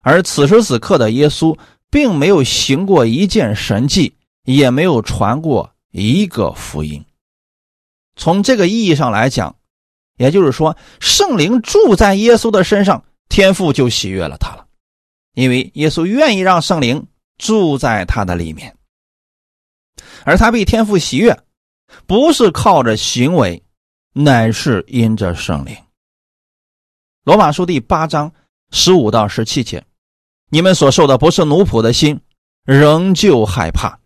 [0.00, 1.58] 而此时此刻的耶稣，
[1.90, 7.02] 并没有行过一件神迹，也没有传过一个福音。
[8.16, 9.56] 从这个意义上来讲，
[10.18, 14.66] 也就是说，圣灵住在耶稣的身上，天父就喜悦了他了，
[15.32, 17.06] 因为耶稣愿意让圣灵
[17.38, 18.76] 住在他的里面，
[20.24, 21.38] 而他被天父喜悦，
[22.06, 23.62] 不是靠着行为，
[24.12, 25.74] 乃是因着圣灵。
[27.24, 28.30] 罗马书第八章
[28.70, 29.82] 十五到十七节，
[30.50, 32.20] 你们所受的不是奴仆的心，
[32.64, 33.98] 仍旧害怕；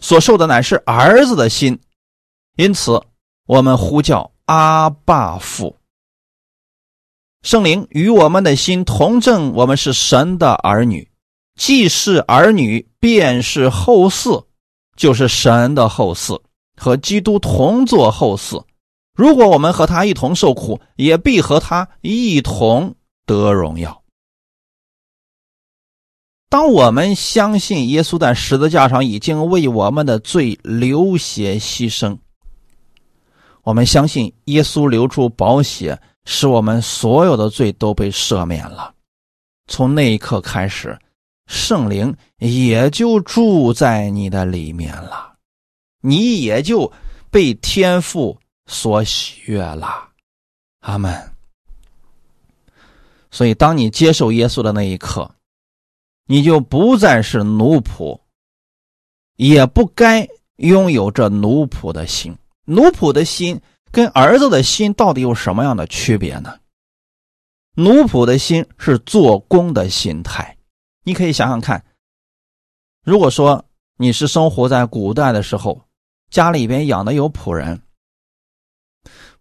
[0.00, 1.78] 所受的乃是儿子的心，
[2.56, 3.02] 因此
[3.46, 4.30] 我们呼叫。
[4.46, 5.76] 阿爸父，
[7.42, 11.10] 圣灵与我们的心同证，我们是神的儿女。
[11.56, 14.44] 既是儿女，便是后嗣，
[14.94, 16.40] 就是神的后嗣，
[16.76, 18.62] 和基督同作后嗣。
[19.16, 22.94] 如果我们和他一同受苦，也必和他一同
[23.26, 24.04] 得荣耀。
[26.48, 32.16] 当我们相信耶稣在十字架上已经为我们的罪流血牺牲。
[33.62, 38.94] 我们相信耶稣流出宝血，使我们所有的罪都被赦免了。
[39.66, 40.96] 从那一刻开始，
[41.48, 45.34] 圣灵也就住在你的里面了，
[46.00, 46.90] 你也就
[47.28, 50.10] 被天父所喜悦了。
[50.82, 51.32] 阿门。
[53.32, 55.28] 所以，当你接受耶稣的那一刻，
[56.26, 58.20] 你就不再是奴仆，
[59.36, 62.36] 也不该拥有这奴仆的心。
[62.64, 63.60] 奴仆的心
[63.92, 66.58] 跟儿子的心到底有什么样的区别呢？
[67.76, 70.56] 奴仆的心是做工的心态，
[71.04, 71.84] 你可以想想看，
[73.04, 73.64] 如果说
[73.96, 75.80] 你是生活在古代的时候，
[76.30, 77.80] 家里边养的有仆人，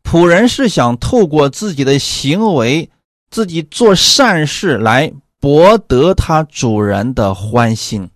[0.03, 2.89] 仆人是想透过自己的行为，
[3.31, 5.11] 自己做善事来
[5.45, 8.09] 博得他主人的欢心，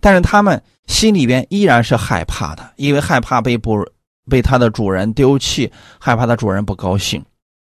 [0.00, 3.88] 但是他们心里边依然是害怕的，因为害怕被不。
[4.28, 7.24] 被他的主人丢弃，害怕他主人不高兴。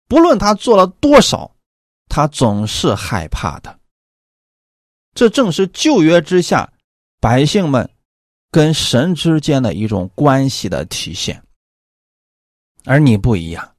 [0.07, 1.51] 不论他做了多少，
[2.07, 3.77] 他总是害怕的。
[5.13, 6.71] 这正是旧约之下
[7.19, 7.89] 百姓们
[8.49, 11.43] 跟神之间的一种关系的体现。
[12.85, 13.75] 而你不一样，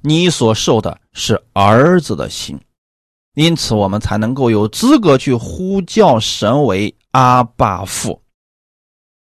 [0.00, 2.58] 你所受的是儿子的心，
[3.36, 8.22] 因此我们才能够有资格去呼叫神为阿爸父。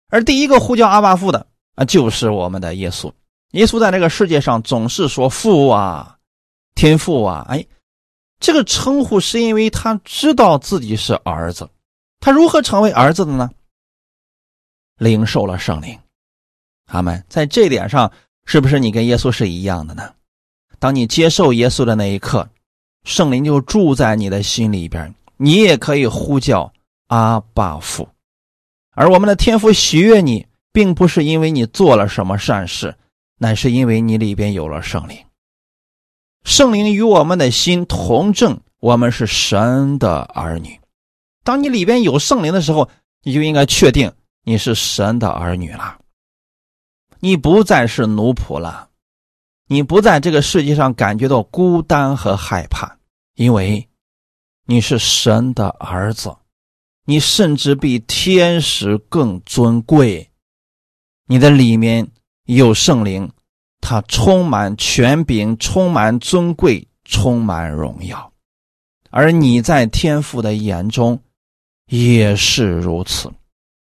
[0.07, 1.45] 而第一个呼叫阿爸父的。
[1.75, 3.11] 啊，就是我们的耶稣。
[3.51, 6.17] 耶稣在这个世界上总是说“父啊，
[6.73, 7.45] 天父啊”。
[7.51, 7.63] 哎，
[8.39, 11.69] 这个称呼是因为他知道自己是儿子。
[12.19, 13.51] 他如何成为儿子的呢？
[14.97, 15.99] 领受了圣灵。
[16.87, 17.23] 阿门。
[17.29, 18.11] 在这点上，
[18.45, 20.15] 是不是你跟耶稣是一样的呢？
[20.79, 22.49] 当你接受耶稣的那一刻，
[23.07, 26.71] 圣灵就住在你的心里边，你也可以呼叫
[27.07, 28.07] 阿爸父。
[28.91, 30.45] 而我们的天父喜悦你。
[30.73, 32.93] 并不是因为你做了什么善事，
[33.39, 35.17] 乃是因为你里边有了圣灵。
[36.43, 40.79] 圣灵与我们的心同证，我们是神的儿女。
[41.43, 42.87] 当你里边有圣灵的时候，
[43.23, 45.97] 你就应该确定你是神的儿女了。
[47.21, 48.89] 你不再是奴仆了，
[49.65, 52.96] 你不在这个世界上感觉到孤单和害怕，
[53.37, 53.87] 因为
[54.65, 56.35] 你是神的儿子，
[57.05, 60.27] 你甚至比天使更尊贵。
[61.27, 62.09] 你的里面
[62.45, 63.31] 有圣灵，
[63.79, 68.33] 它充满权柄，充满尊贵，充满荣耀，
[69.11, 71.21] 而你在天父的眼中
[71.85, 73.31] 也是如此，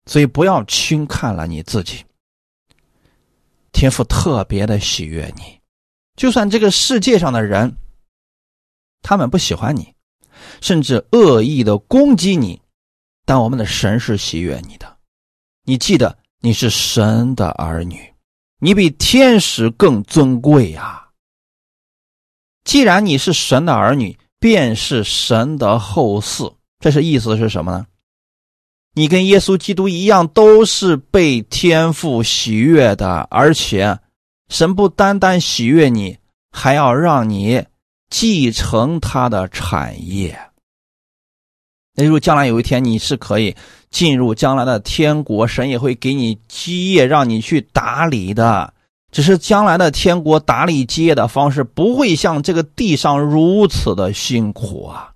[0.06, 2.04] 所以不要轻看了你自己。
[3.72, 5.58] 天父特别的喜悦你，
[6.18, 7.74] 就算这个世界上的人，
[9.02, 9.94] 他们不喜欢你，
[10.62, 12.62] 甚至恶意的攻击你，
[13.26, 14.98] 但我们的神是喜悦你的，
[15.64, 16.18] 你记得。
[16.42, 18.14] 你是神的儿女，
[18.62, 21.10] 你比天使更尊贵呀。
[22.64, 26.56] 既然你是神的儿女，便是神的后嗣。
[26.80, 27.86] 这是意思是什么呢？
[28.94, 34.00] 你跟耶稣基督一样，都是被天父喜悦的，而且
[34.48, 36.20] 神不单单喜悦你，
[36.54, 37.66] 还要让你
[38.10, 40.40] 继承他的产业。
[41.96, 43.56] 那如果将来有一天你是可以
[43.90, 48.74] 进入将来的天国，神也会给你基业让你去打理的。
[49.12, 55.12] 只是将来的天国打理基业的方式不会像这个地上如此的辛苦啊。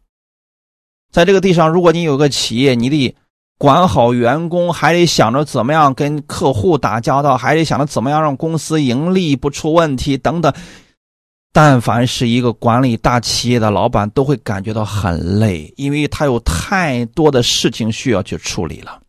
[1.11, 3.15] 在这个地上，如果你有个企业，你得
[3.59, 10.51] 管好员工，还得想着怎么样跟客户打交道，还得想着怎么样让公司盈利不出问题等等。
[11.53, 18.99] 但凡是一个管理大企业的老板，都会感觉到很累，因为他有太多的事情需要去处理了。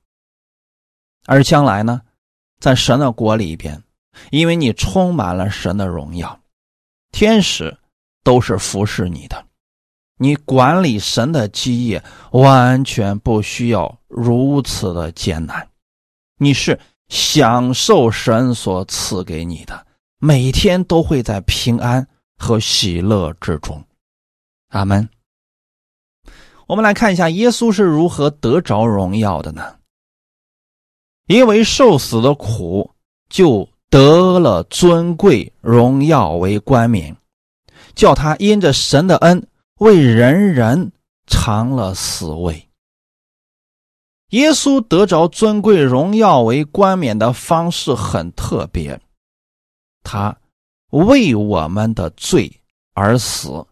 [1.25, 2.03] 而将来呢，
[2.61, 3.83] 在神的国里边，
[4.31, 6.39] 因为你充满了神的荣耀，
[7.13, 7.75] 天使
[8.23, 9.43] 都是服侍你的。
[10.19, 15.67] 你管理神的基业，完全不需要如此的艰难。
[16.39, 16.79] 你是
[17.09, 19.87] 享受神所赐给你的，
[20.19, 22.07] 每天都会在平安
[22.39, 23.85] 和喜乐之中。
[24.69, 25.09] 阿门。
[26.67, 29.77] 我们来看一下耶稣是如何得着荣耀的呢？
[31.27, 32.91] 因为受死的苦，
[33.29, 37.17] 就得了尊贵荣耀为冠冕，
[37.95, 39.47] 叫他因着神的恩。
[39.79, 40.93] 为人人
[41.27, 42.69] 尝了死味。
[44.31, 49.01] 耶稣得着尊贵荣耀为冠冕的方式很特别，
[50.05, 50.37] 他
[50.95, 52.61] 为我们的罪
[52.93, 53.67] 而死，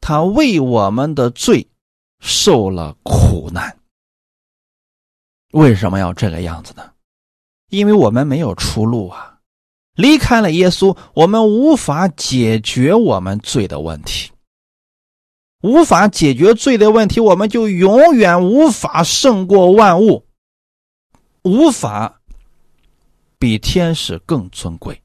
[0.00, 1.68] 他为我们的罪
[2.20, 3.78] 受了苦难。
[5.52, 6.90] 为什么要这个样子呢？
[7.70, 9.38] 因为我们没有出路啊！
[9.94, 14.32] 离开了耶稣，我们无法解决我们罪的问题。
[15.62, 20.26] 无法解决罪的问题，我们就永远无法胜过万物，
[21.44, 22.20] 无法
[23.38, 25.00] 比天使更尊贵。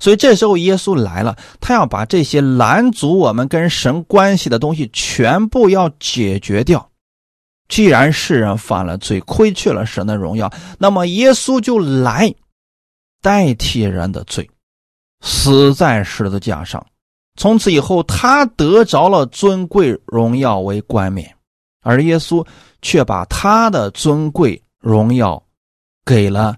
[0.00, 6.90] 所以这时候耶稣来了，他要把这些拦阻我们跟神关系的东西全部要解决掉。
[7.68, 12.34] 既然世人犯了罪，亏去了神的荣耀，那么耶稣就来
[13.22, 14.48] 代替人的罪，
[15.22, 16.84] 死在十字架上。
[17.38, 21.34] 从此以后，他得着了尊贵荣耀为冠冕，
[21.80, 22.46] 而耶稣
[22.82, 25.42] 却把他的尊贵荣耀
[26.04, 26.54] 给了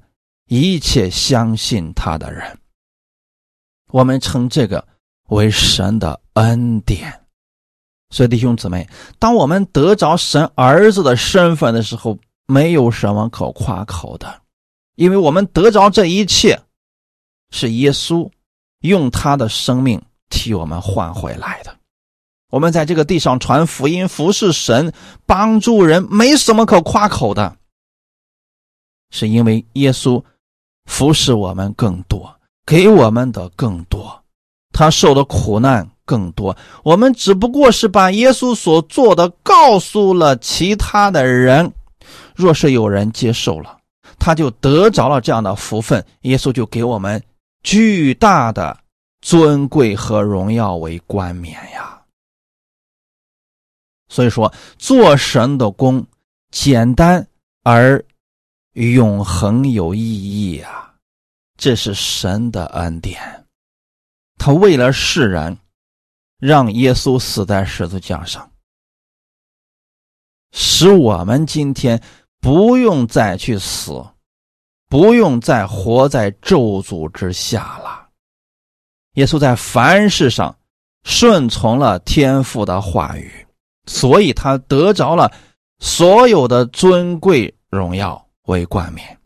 [0.49, 2.59] 一切相信他的人。
[3.95, 4.85] 我们称这个
[5.29, 7.21] 为神的恩典。
[8.11, 8.89] 所以，弟兄姊妹，
[9.21, 14.43] 当我们得着神儿子的身份的时候，没有什么可夸口的，
[14.97, 16.61] 因为我们得着这一切，
[17.51, 18.29] 是耶稣
[18.81, 20.03] 用他的生命。
[20.29, 21.77] 替我们换回来的，
[22.51, 24.93] 我们在这个地上传福音、服侍神、
[25.25, 27.57] 帮助人，没什么可夸口的，
[29.11, 30.25] 是因为耶稣
[30.87, 32.35] 服侍我们更多，
[32.67, 34.23] 给我们的更多，
[34.73, 36.57] 他受的苦难更多。
[36.83, 41.73] 我们只不过是把耶稣所做的告诉了其他的人，
[42.35, 43.79] 若是有人接受了，
[44.19, 46.05] 他就得着了这样的福分。
[46.23, 47.23] 耶稣就给我们
[47.63, 48.79] 巨大的。
[49.27, 51.99] 尊贵和荣耀为冠冕呀，
[54.11, 56.07] 所以说做神的功
[56.51, 57.27] 简单
[57.63, 58.05] 而
[58.75, 60.84] 永恒有意义啊，
[61.57, 63.47] 这是神的恩典。
[64.39, 65.57] 他为了世人，
[66.39, 68.51] 让耶稣死在十字架上，
[70.53, 72.03] 使我们今天
[72.41, 74.05] 不用再去死，
[74.89, 78.09] 不用再活在咒诅之下了。
[79.15, 80.55] 耶稣在凡事上
[81.05, 83.47] 顺从了天父的话语，
[83.87, 85.33] 所以他得着了
[85.79, 89.19] 所有的尊贵荣耀为冠冕。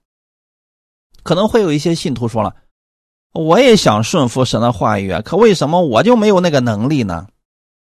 [1.29, 2.57] 可能会有一些信徒说了
[3.37, 7.26] ：“我也想顺服神的话语，可为什么我就没有那个能力呢？”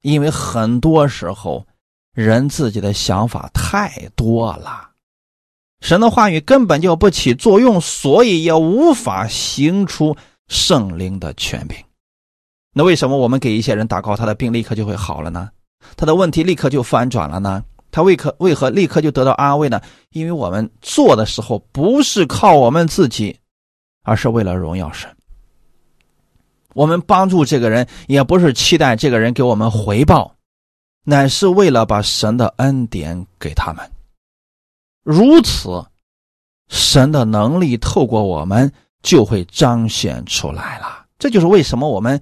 [0.04, 1.66] 因为很多时候
[2.12, 4.90] 人自己的想法太多了，
[5.80, 10.14] 神的话语根本就不起作用，所以也无法行出
[10.48, 11.78] 圣灵的权柄。
[12.74, 15.48] 那为什么我们给一些人祷告，他的病立刻就会好了呢？
[15.96, 17.64] 他的问题立刻就翻转了呢？
[17.90, 19.80] 他为何为何立刻就得到安慰呢？
[20.10, 23.38] 因为我们做的时候不是靠我们自己，
[24.02, 25.08] 而是为了荣耀神。
[26.74, 30.36] 我们帮助这个人，也不是期待这个人给我们回报，
[31.04, 33.90] 乃是为了把神的恩典给他们。
[35.02, 35.84] 如此，
[36.68, 38.72] 神的能力透过我们
[39.02, 41.06] 就会彰显出来了。
[41.18, 42.20] 这就是为什么我们。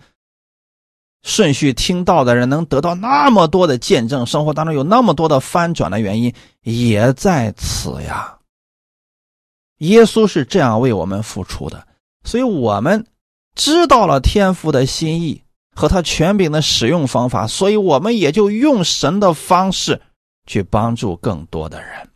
[1.23, 8.37] 顺序听到的人能得到那么多的见证，生活当中有那么多的翻转的原因也在此呀。
[9.79, 11.87] 耶稣是这样为我们付出的，
[12.25, 13.07] 所以我们
[13.55, 15.43] 知道了天父的心意
[15.75, 20.01] 和他权柄的使用方法，所以我们也就用神的方式
[20.47, 22.09] 去帮助更多的人。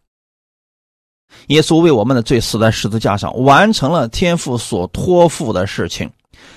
[1.49, 6.11] 耶稣为我们的罪死在十字架上，完成了天父所托付的事情。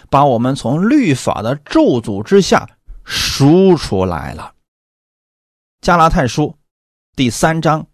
[0.10, 2.70] 把我们从律法的咒诅之下
[3.04, 4.54] 赎出来了。
[5.82, 6.56] 加拉太书
[7.16, 7.86] 第三章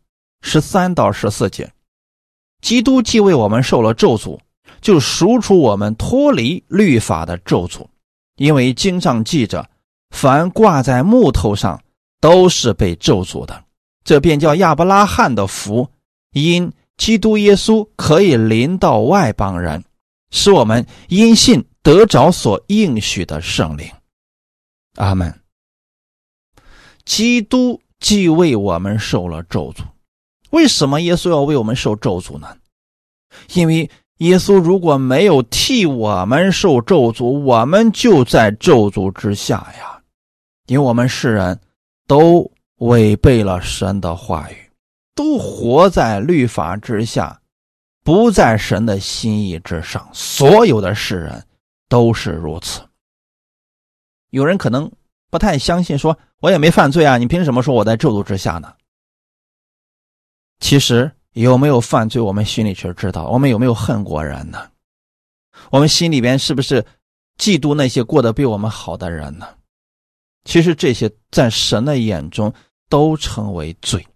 [0.41, 1.71] 十三到十四节，
[2.61, 4.39] 基督既为我们受了咒诅，
[4.79, 7.85] 就赎出我们脱离律法的咒诅。
[8.37, 9.69] 因为经上记着，
[10.09, 11.83] 凡挂在木头上
[12.19, 13.63] 都是被咒诅的。
[14.03, 15.87] 这便叫亚伯拉罕的福，
[16.31, 19.83] 因基督耶稣可以临到外邦人，
[20.31, 21.63] 使我们因信。
[21.83, 23.89] 得着所应许的圣灵。
[24.95, 25.33] 阿门。
[27.05, 29.83] 基督既为我们受了咒诅，
[30.51, 32.55] 为什么耶稣要为我们受咒诅呢？
[33.53, 40.01] 因为耶稣如果没有替我们受咒诅，我们就在咒诅之下呀。
[40.67, 41.59] 因为我们世人
[42.07, 44.71] 都违背了神的话语，
[45.15, 47.41] 都活在律法之下，
[48.03, 50.07] 不在神的心意之上。
[50.13, 51.43] 所有的世人
[51.91, 52.81] 都是如此。
[54.29, 54.89] 有人可能
[55.29, 58.73] 不太相信，说我也没犯罪啊，你凭什么说我在咒诅之下呢？
[60.61, 63.27] 其实有没有犯罪，我们心里却知道。
[63.27, 64.69] 我们有没有恨过人呢？
[65.69, 66.81] 我们心里边是不是
[67.37, 69.45] 嫉妒那些过得比我们好的人呢？
[70.45, 72.53] 其实这些在神的眼中
[72.87, 74.07] 都称为罪。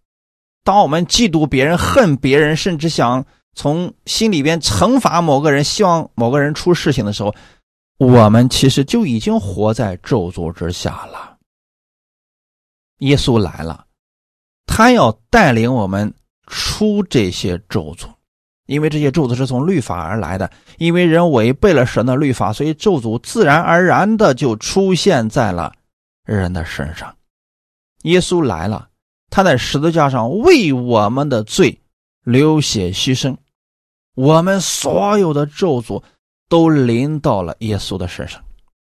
[0.64, 7.36] 当我们嫉妒别人、恨别人，甚至想从心里边惩罚某个人，希望某个人出事情的时候，
[7.98, 11.38] 我们其实就已经活在咒诅之下了。
[13.00, 13.86] 耶稣来了，
[14.66, 16.14] 他要带领我们
[16.48, 18.08] 出这些咒诅，
[18.66, 20.52] 因为这些咒诅是从律法而来的。
[20.78, 25.74] 因为人违背了神的律法，所以咒诅自然而然的就出现在了。
[26.26, 27.16] 人的身上，
[28.02, 28.90] 耶稣来了，
[29.30, 31.80] 他在十字架上为我们的罪
[32.24, 33.38] 流血牺牲，
[34.16, 36.02] 我们所有的咒诅
[36.50, 38.44] 都临到了耶稣的身上。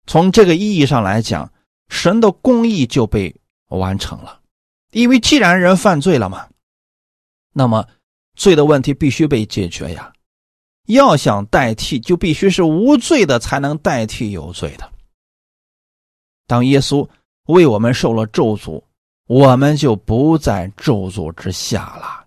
[0.08, 1.52] 从这个意义上来讲，
[1.89, 3.36] 神的公义就被
[3.70, 4.39] 完成了。
[4.91, 6.47] 因为既然人犯罪了嘛，
[7.54, 7.88] 那么
[8.36, 10.12] 罪的问题必须被解决呀。
[10.88, 14.91] 要想代替，就必须是无罪的才能代替有罪的。
[16.47, 17.08] 当耶稣。
[17.47, 18.82] 为我们受了咒诅，
[19.28, 22.26] 我们就不在咒诅之下了。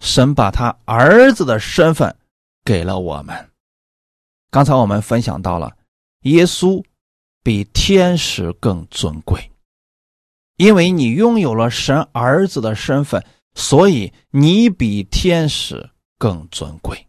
[0.00, 2.16] 神把他儿子的身份
[2.64, 3.50] 给了我们。
[4.54, 5.76] 刚才我们分享到了，
[6.20, 6.80] 耶稣
[7.42, 9.50] 比天使更尊贵，
[10.58, 13.26] 因为你拥有了神儿子的身份，
[13.56, 17.04] 所以你比天使更尊贵。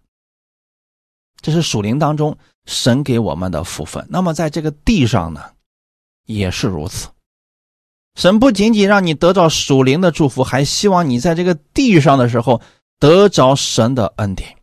[1.40, 2.36] 这是属灵当中
[2.66, 4.04] 神给我们的福分。
[4.10, 5.54] 那么在这个地上呢？
[6.26, 7.10] 也是如此，
[8.16, 12.60] 神不仅仅让你得到属灵的祝福，还希望你在这个地上的时候
[12.98, 14.58] 得着神的恩典。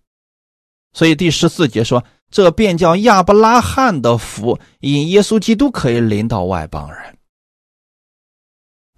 [0.92, 7.18] 所以第十四节说：“这便叫亚伯拉罕的福，因耶稣基督可以临到外邦人。”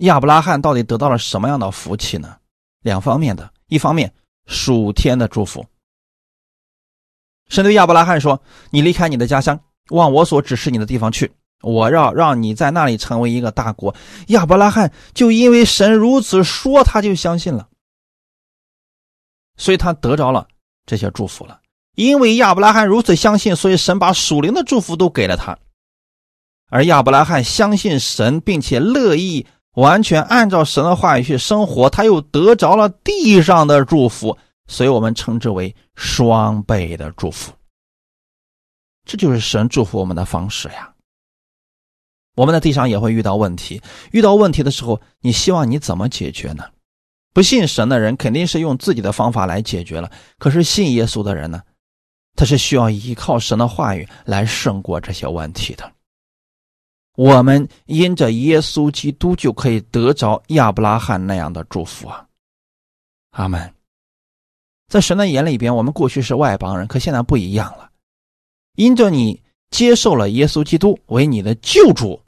[0.07, 2.39] 亚伯拉罕到底得到了什么样的福气呢？
[2.81, 4.11] 两方面的，一方面
[4.47, 5.67] 属天的祝福。
[7.49, 9.61] 神对亚伯拉罕说：“你离开你的家乡，
[9.91, 11.31] 往我所指示你的地方去。”
[11.63, 13.95] 我要让你在那里成为一个大国。
[14.29, 17.69] 亚伯拉罕就因为神如此说，他就相信了，
[19.57, 20.47] 所以他得着了
[20.85, 21.59] 这些祝福了。
[21.95, 25.59] 因为亚伯拉罕如此相信，所以神把属灵的祝福都给了他。
[26.71, 34.37] 而亚伯拉罕相信神，并且乐意完全按照神的话语去生活，他又得着了地上的祝福，
[34.67, 37.53] 所以我们称之为双倍的祝福。
[39.05, 40.91] 这就是神祝福我们的方式呀。
[42.37, 43.81] 我们的地上也会遇到问题，
[44.11, 46.65] 遇到问题的时候，你希望你怎么解决呢？
[47.33, 51.63] 不信神的人肯定是用自己的方法来解决了，可是信耶稣的人呢，
[52.37, 55.91] 他是需要依靠神的话语来胜过这些问题的。
[57.17, 62.27] 我们因着耶稣基督就可以得着亚伯拉罕那样的祝福啊！
[63.31, 63.73] 阿门。
[64.89, 67.91] 在神的眼里边，我们过去是外邦人，可现在不一样了，
[68.75, 72.21] 因着你接受了耶稣基督为你的救主。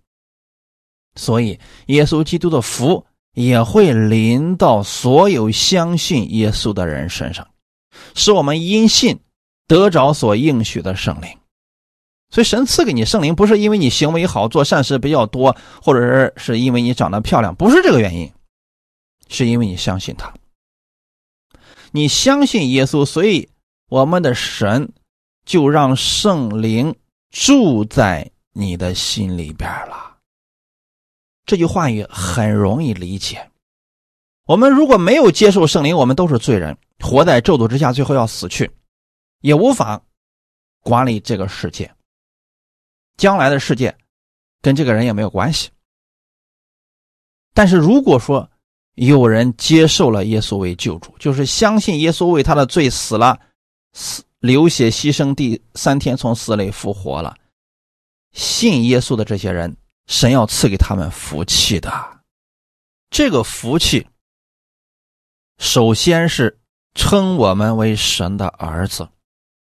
[1.17, 7.47] 所以，耶稣基督的福也会临到所有相信耶稣的人身上，
[8.15, 9.19] 使我们因信
[9.67, 11.29] 得着所应许的圣灵。
[12.31, 18.33] 所以，神赐给你圣灵，不是因为你行为好、做善事比较多，或者是是因为你长得漂亮，不是这个原因，
[19.29, 20.35] 是因为你相信他。
[21.93, 23.49] 你相信耶稣，所以
[23.89, 24.93] 我们的神
[25.45, 26.95] 就让圣灵
[27.31, 30.17] 住在你的心里边了。
[31.47, 33.51] 这句话语很容易理解。
[34.47, 38.69] 我们如果没有接受圣灵，我们都是罪人，活在咒诅之下，最后要死去，
[39.47, 40.03] 也无法
[40.81, 41.95] 管理这个世界。
[43.17, 43.97] 将来的世界
[44.61, 45.71] 跟这个人也没有关系。
[47.55, 48.51] 但是如果说
[48.95, 53.39] 有人接受了耶稣为救主，就是相信耶稣为他的罪死了，
[53.93, 57.37] 死流血牺牲，第三天从死里复活了，
[58.33, 59.77] 信耶稣的这些人。
[60.09, 61.91] 神要赐给他们福气的，
[63.11, 64.07] 这个福气，
[65.59, 66.61] 首先是
[66.95, 69.09] 称我们为神的儿子。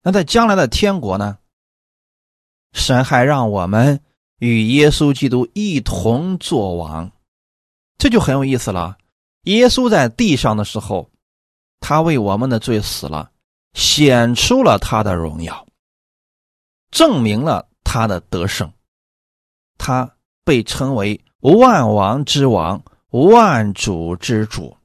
[0.07, 1.37] 那在将来的天国呢？
[2.71, 3.99] 神还让我们
[4.39, 7.11] 与耶稣基督一同作王，
[7.97, 8.97] 这就很有意思了。
[9.43, 11.11] 耶稣在地上的时候，
[11.81, 13.29] 他为我们的罪死了，
[13.73, 15.67] 显出了他的荣耀，
[16.89, 18.71] 证明了他的得胜，
[19.77, 20.09] 他
[20.45, 24.77] 被称为万王之王、万主之主。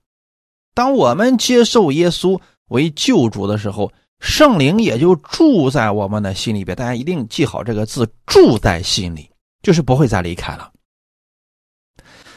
[0.74, 3.92] 当我们接受耶稣为救主的时候，
[4.22, 6.76] 圣灵也就住在我们的心里边。
[6.76, 9.28] 大家一定记好这个字“住在心里”，
[9.62, 10.70] 就是不会再离开了。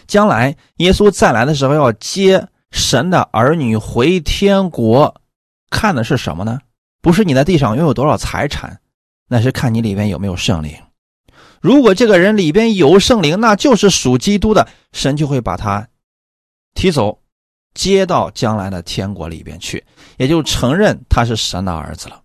[0.08, 5.22] 将来耶稣再来的时候，要接神的儿女回天国，
[5.70, 6.60] 看的是什么呢？
[7.04, 8.82] 不是你在地上拥有多少财产，
[9.28, 10.76] 那是看你里边有没有圣灵。
[11.62, 15.88] 如果这个人里边有圣灵，那就是属基督的，神就会把他
[16.74, 17.20] 提走。
[17.76, 19.84] 接到将来的天国里边去，
[20.18, 22.24] 也就承认他是神的儿子了。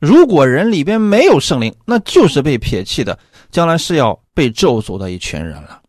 [0.00, 3.18] 如果人里边没有圣灵，那就是被撇弃的，
[3.50, 5.82] 将来是要被咒诅的一群人了。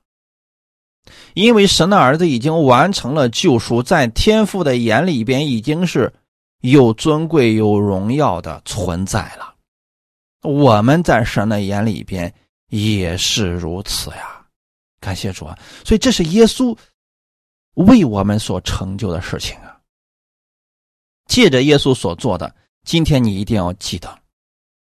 [1.35, 6.11] 因为神的儿子已经完成了救赎，在天父的眼里边已经是
[6.61, 9.53] 有尊贵、有荣耀的存在了。
[10.41, 12.33] 我们在神的眼里边
[12.69, 14.41] 也是如此呀，
[14.99, 15.57] 感谢主啊！
[15.85, 16.75] 所以这是耶稣。
[17.85, 19.79] 为我们所成就的事情啊，
[21.27, 22.53] 借着耶稣所做的，
[22.83, 24.19] 今天你一定要记得，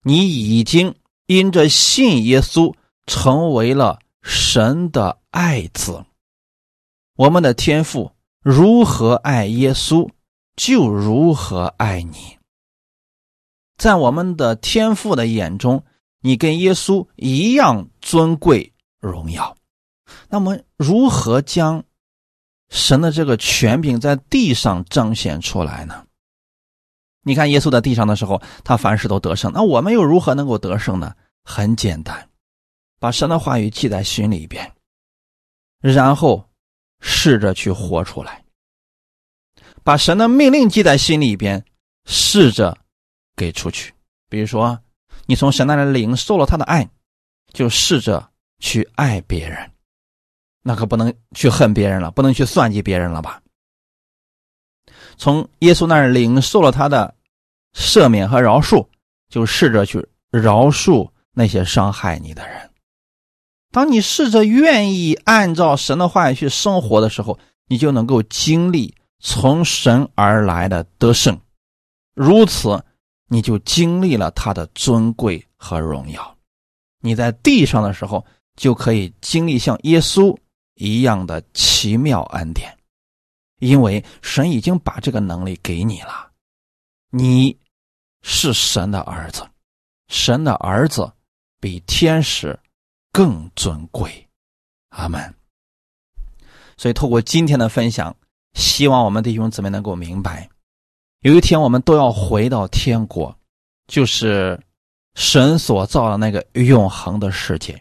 [0.03, 0.95] 你已经
[1.27, 2.75] 因着信耶稣
[3.07, 6.05] 成为了神的爱子。
[7.17, 10.09] 我们的天父如何爱耶稣，
[10.57, 12.39] 就如何爱你。
[13.79, 15.83] 在我们的天父的眼中，
[16.21, 19.57] 你跟耶稣一样尊贵荣耀。
[20.29, 21.83] 那么，如何将？
[22.71, 26.07] 神的这个权柄在地上彰显出来呢？
[27.23, 29.53] 你看耶稣在地上的时候，他凡事都得胜。
[29.53, 31.15] 那我们又如何能够得胜呢？
[31.45, 32.29] 很简单，
[32.99, 34.73] 把神的话语记在心里边，
[35.81, 36.49] 然后
[37.01, 38.45] 试着去活出来。
[39.83, 41.65] 把神的命令记在心里边，
[42.07, 42.79] 试着
[43.37, 43.93] 给出去。
[44.29, 44.81] 比如说，
[45.27, 46.89] 你从神那里领受了他的爱，
[47.53, 49.71] 就试着去爱别人。
[50.67, 53.41] 那可不能去恨别人了，不能去算计别人了吧？
[55.19, 57.15] 从耶稣那儿领受了他的
[57.77, 58.85] 赦免和饶恕，
[59.29, 62.71] 就试着去饶恕那些伤害你的人。
[63.71, 67.39] 当你试着愿意按照神的话语去生活的时候，
[67.69, 71.39] 你就能够经历从神而来的得胜。
[72.15, 72.83] 如此，
[73.29, 76.37] 你就经历了他的尊贵和荣耀。
[77.01, 78.25] 你在地上的时候，
[78.57, 80.35] 就可以经历像耶稣。
[80.75, 82.77] 一样的奇妙恩典，
[83.59, 86.33] 因为神已经把这个能力给你了，
[87.11, 87.57] 你
[88.23, 89.47] 是神的儿子，
[90.09, 91.13] 神的儿子
[91.61, 92.59] 比天使
[93.13, 94.29] 更尊贵，
[94.89, 95.35] 阿门。
[96.77, 98.17] 所以，透过今天的分享，
[98.55, 100.51] 希望我们弟兄姊妹能够明白，
[101.21, 103.39] 有一天我们都要回到天国，
[103.87, 104.61] 就是
[105.15, 107.81] 神所造的那个永恒的世界，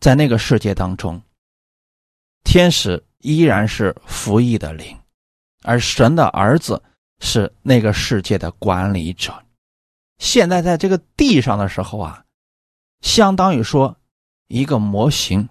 [0.00, 1.20] 在那个世界当中。
[2.54, 4.96] 天使依然是服役的灵，
[5.64, 6.80] 而神的儿子
[7.18, 9.34] 是那个世界的管理者。
[10.18, 12.24] 现在在这个地上的时候啊，
[13.00, 13.96] 相当于说
[14.46, 15.48] 一个模型，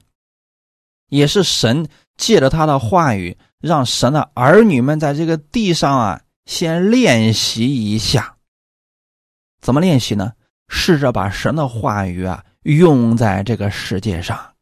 [1.09, 1.85] 也是神
[2.15, 8.37] 借着他的话语，让神的儿女们在这个地上啊先练习一下。
[9.59, 10.31] 怎么练习呢？
[10.69, 14.52] 试着把神的话语啊用在这个世界上。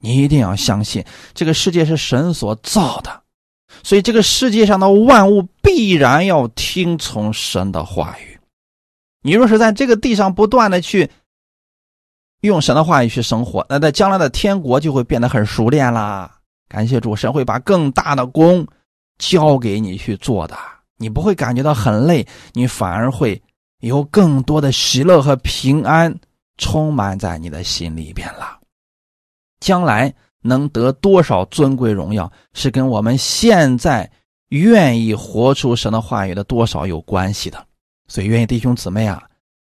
[0.00, 3.22] 你一定要相信，这个世界是神所造的，
[3.82, 8.38] 所以这个世界上的万物必然要听从神的话语。
[9.22, 11.10] 你若是在这个地上不断的去
[12.42, 16.38] 用神的话语去生活，那在将来的天国就会变得很熟练啦。
[16.68, 18.64] 感谢主，神会把更大的功
[19.18, 20.56] 交给你去做的，
[20.96, 23.42] 你不会感觉到很累，你反而会
[23.80, 26.14] 有更多的喜乐和平安
[26.56, 28.57] 充满在你的心里边了。
[29.60, 34.10] 将来能得多少尊贵荣耀，是跟我们现在
[34.48, 37.66] 愿意活出神的话语的多少有关系的。
[38.06, 39.22] 所以，愿意弟兄姊妹啊，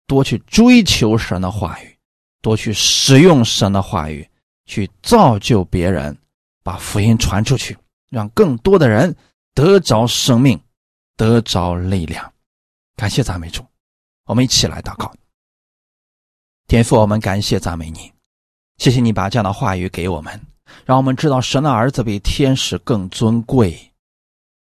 [0.08, 1.98] 多去追求神的话语，
[2.42, 4.26] 多去使用神的话语，
[4.66, 6.18] 去造就别人，
[6.64, 7.78] 把福音传出去，
[8.10, 9.14] 让更多的人
[9.54, 10.58] 得着生命，
[11.18, 12.32] 得着力量。
[12.96, 13.66] 感谢赞美主，
[14.26, 15.12] 我们一起来祷告。
[16.68, 18.19] 天父，我们感谢赞美你。
[18.80, 20.42] 谢谢你把这样的话语给我们，
[20.86, 23.78] 让我们知道神的儿子比天使更尊贵。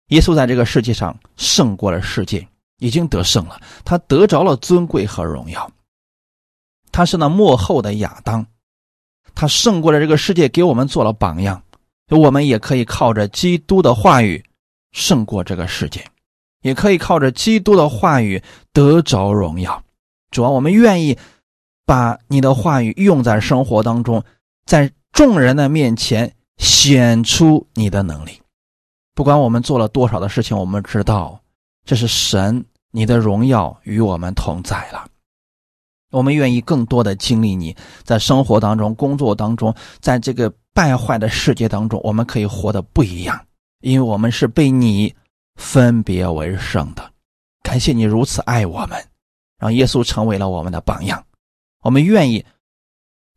[0.07, 2.45] 耶稣在这个世界上胜过了世界，
[2.79, 5.71] 已经得胜了，他得着了尊贵和荣耀。
[6.91, 8.43] 他是那幕后的亚当，
[9.35, 11.61] 他胜过了这个世界，给我们做了榜样。
[12.09, 14.43] 我们也可以靠着基督的话语
[14.91, 16.03] 胜过这个世界，
[16.63, 18.41] 也可以靠着基督的话语
[18.73, 19.83] 得着荣耀。
[20.31, 21.15] 主要我们愿意
[21.89, 24.23] 把你的话语用在生活当中，
[24.63, 28.39] 在众人的面前显出你的能力。
[29.15, 31.41] 不管我们做了多少的事情，我们知道
[31.83, 35.07] 这是神你的荣耀与我们同在了。
[36.11, 43.43] 我们愿意更多的经历你在生活当中、工作当中，在这个败坏的世界当中，我们可以活得不一样，
[43.81, 45.11] 因为我们是被你
[45.55, 47.11] 分别为圣的。
[47.63, 49.03] 感谢你如此爱我们，
[49.57, 51.19] 让耶稣成为了我们的榜样。
[51.81, 52.45] 我们愿意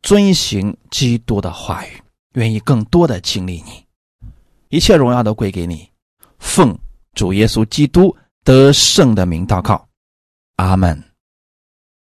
[0.01, 2.01] 遵行基督的话语，
[2.33, 3.85] 愿意更多的经历你，
[4.69, 5.89] 一切荣耀都归给你。
[6.39, 6.77] 奉
[7.13, 9.87] 主耶稣基督得胜的名祷告，
[10.57, 11.12] 阿门。